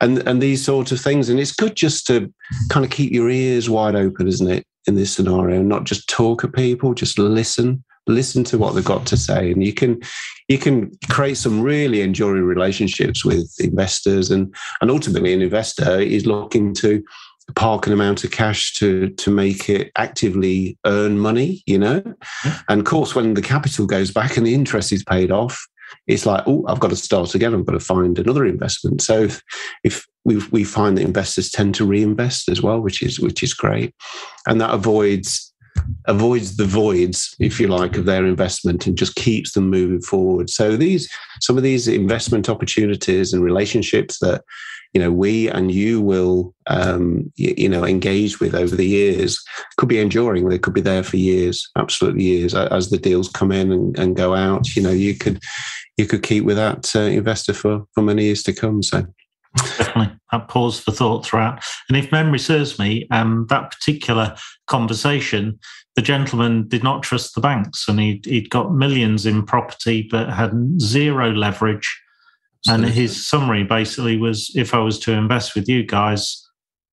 And, 0.00 0.18
and 0.28 0.40
these 0.40 0.64
sorts 0.64 0.92
of 0.92 1.00
things. 1.00 1.28
And 1.28 1.40
it's 1.40 1.52
good 1.52 1.74
just 1.74 2.06
to 2.06 2.32
kind 2.70 2.86
of 2.86 2.92
keep 2.92 3.12
your 3.12 3.28
ears 3.28 3.68
wide 3.68 3.96
open, 3.96 4.28
isn't 4.28 4.50
it, 4.50 4.64
in 4.86 4.94
this 4.94 5.12
scenario, 5.12 5.62
not 5.62 5.84
just 5.84 6.08
talk 6.08 6.44
at 6.44 6.52
people, 6.52 6.94
just 6.94 7.18
listen 7.18 7.82
listen 8.06 8.44
to 8.44 8.58
what 8.58 8.74
they've 8.74 8.84
got 8.84 9.06
to 9.06 9.16
say. 9.16 9.50
And 9.50 9.64
you 9.64 9.72
can 9.72 10.00
you 10.48 10.58
can 10.58 10.92
create 11.08 11.36
some 11.36 11.60
really 11.60 12.02
enduring 12.02 12.44
relationships 12.44 13.24
with 13.24 13.52
investors. 13.58 14.30
And 14.30 14.54
and 14.80 14.90
ultimately 14.90 15.32
an 15.32 15.42
investor 15.42 16.00
is 16.00 16.26
looking 16.26 16.74
to 16.74 17.02
park 17.54 17.86
an 17.86 17.92
amount 17.92 18.24
of 18.24 18.30
cash 18.32 18.74
to 18.74 19.08
to 19.10 19.30
make 19.30 19.68
it 19.68 19.92
actively 19.96 20.76
earn 20.84 21.16
money 21.16 21.62
you 21.64 21.78
know? 21.78 22.02
Yeah. 22.44 22.58
and 22.68 22.80
of 22.80 22.86
course 22.86 23.14
when 23.14 23.34
the 23.34 23.40
capital 23.40 23.86
goes 23.86 24.10
back 24.10 24.36
and 24.36 24.44
the 24.44 24.52
interest 24.52 24.92
is 24.92 25.04
paid 25.04 25.30
off 25.30 25.64
it's 26.06 26.26
like 26.26 26.42
oh 26.46 26.64
i've 26.68 26.80
got 26.80 26.90
to 26.90 26.96
start 26.96 27.34
again. 27.34 27.54
I've 27.54 27.66
got 27.66 27.72
to 27.72 27.80
find 27.80 28.18
another 28.18 28.44
investment. 28.44 29.02
So 29.02 29.28
if 29.84 30.06
we, 30.24 30.42
we 30.50 30.64
find 30.64 30.98
that 30.98 31.04
investors 31.04 31.50
tend 31.50 31.74
to 31.76 31.86
reinvest 31.86 32.48
as 32.48 32.60
well 32.60 32.80
which 32.80 33.02
is 33.02 33.20
which 33.20 33.42
is 33.42 33.54
great. 33.54 33.94
And 34.46 34.60
that 34.60 34.74
avoids 34.74 35.45
avoids 36.06 36.56
the 36.56 36.64
voids, 36.64 37.34
if 37.40 37.60
you 37.60 37.68
like, 37.68 37.96
of 37.96 38.04
their 38.04 38.24
investment 38.24 38.86
and 38.86 38.96
just 38.96 39.14
keeps 39.16 39.52
them 39.52 39.70
moving 39.70 40.00
forward. 40.00 40.50
So 40.50 40.76
these 40.76 41.10
some 41.40 41.56
of 41.56 41.62
these 41.62 41.88
investment 41.88 42.48
opportunities 42.48 43.32
and 43.32 43.42
relationships 43.42 44.18
that 44.20 44.42
you 44.92 45.00
know 45.00 45.12
we 45.12 45.48
and 45.48 45.72
you 45.72 46.00
will 46.00 46.54
um, 46.68 47.32
you, 47.36 47.54
you, 47.56 47.68
know 47.68 47.84
engage 47.84 48.40
with 48.40 48.54
over 48.54 48.74
the 48.74 48.86
years 48.86 49.42
could 49.76 49.88
be 49.88 50.00
enduring. 50.00 50.48
They 50.48 50.58
could 50.58 50.74
be 50.74 50.80
there 50.80 51.02
for 51.02 51.16
years, 51.16 51.68
absolutely 51.76 52.24
years, 52.24 52.54
as 52.54 52.90
the 52.90 52.98
deals 52.98 53.28
come 53.28 53.52
in 53.52 53.72
and, 53.72 53.98
and 53.98 54.16
go 54.16 54.34
out. 54.34 54.74
You 54.74 54.82
know, 54.82 54.92
you 54.92 55.14
could 55.14 55.42
you 55.96 56.06
could 56.06 56.22
keep 56.22 56.44
with 56.44 56.56
that 56.56 56.94
uh, 56.94 57.00
investor 57.00 57.54
for 57.54 57.86
for 57.94 58.02
many 58.02 58.24
years 58.24 58.42
to 58.44 58.52
come. 58.52 58.82
So. 58.82 59.06
Definitely. 59.56 60.15
That 60.36 60.48
pause 60.48 60.78
for 60.78 60.90
thought 60.90 61.24
throughout. 61.24 61.64
And 61.88 61.96
if 61.96 62.12
memory 62.12 62.38
serves 62.38 62.78
me, 62.78 63.06
um, 63.10 63.46
that 63.48 63.70
particular 63.70 64.36
conversation, 64.66 65.58
the 65.94 66.02
gentleman 66.02 66.68
did 66.68 66.82
not 66.82 67.02
trust 67.02 67.34
the 67.34 67.40
banks 67.40 67.88
and 67.88 67.98
he'd, 67.98 68.26
he'd 68.26 68.50
got 68.50 68.74
millions 68.74 69.24
in 69.24 69.44
property 69.44 70.06
but 70.10 70.28
had 70.28 70.52
zero 70.80 71.32
leverage. 71.32 72.02
And 72.68 72.84
his 72.84 73.28
summary 73.28 73.62
basically 73.62 74.16
was 74.16 74.50
if 74.56 74.74
I 74.74 74.78
was 74.78 74.98
to 75.00 75.12
invest 75.12 75.54
with 75.54 75.68
you 75.68 75.84
guys, 75.84 76.44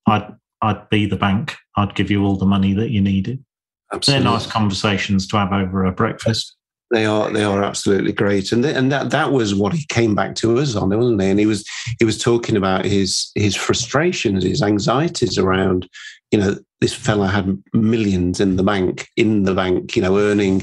I'd, 0.07 0.31
I'd 0.61 0.87
be 0.89 1.07
the 1.07 1.15
bank. 1.15 1.55
I'd 1.75 1.95
give 1.95 2.11
you 2.11 2.23
all 2.23 2.37
the 2.37 2.45
money 2.45 2.73
that 2.75 2.91
you 2.91 3.01
needed. 3.01 3.43
Absolutely. 3.91 4.23
They're 4.23 4.33
nice 4.33 4.45
conversations 4.45 5.27
to 5.27 5.37
have 5.37 5.51
over 5.51 5.83
a 5.83 5.91
breakfast. 5.91 6.55
They 6.93 7.07
are 7.07 7.31
they 7.31 7.43
are 7.43 7.63
absolutely 7.63 8.11
great, 8.11 8.51
and 8.51 8.63
and 8.63 8.91
that 8.91 9.09
that 9.09 9.31
was 9.31 9.55
what 9.55 9.73
he 9.73 9.83
came 9.87 10.13
back 10.13 10.35
to 10.35 10.59
us 10.59 10.75
on, 10.75 10.95
wasn't 10.95 11.21
he? 11.21 11.27
And 11.27 11.39
he 11.39 11.47
was 11.47 11.67
he 11.97 12.05
was 12.05 12.21
talking 12.21 12.55
about 12.55 12.85
his 12.85 13.31
his 13.33 13.55
frustrations, 13.55 14.43
his 14.43 14.61
anxieties 14.61 15.39
around, 15.39 15.89
you 16.29 16.37
know, 16.37 16.55
this 16.81 16.93
fella 16.93 17.27
had 17.27 17.57
millions 17.73 18.39
in 18.39 18.57
the 18.57 18.63
bank, 18.63 19.07
in 19.17 19.41
the 19.43 19.55
bank, 19.55 19.95
you 19.95 20.03
know, 20.03 20.19
earning 20.19 20.61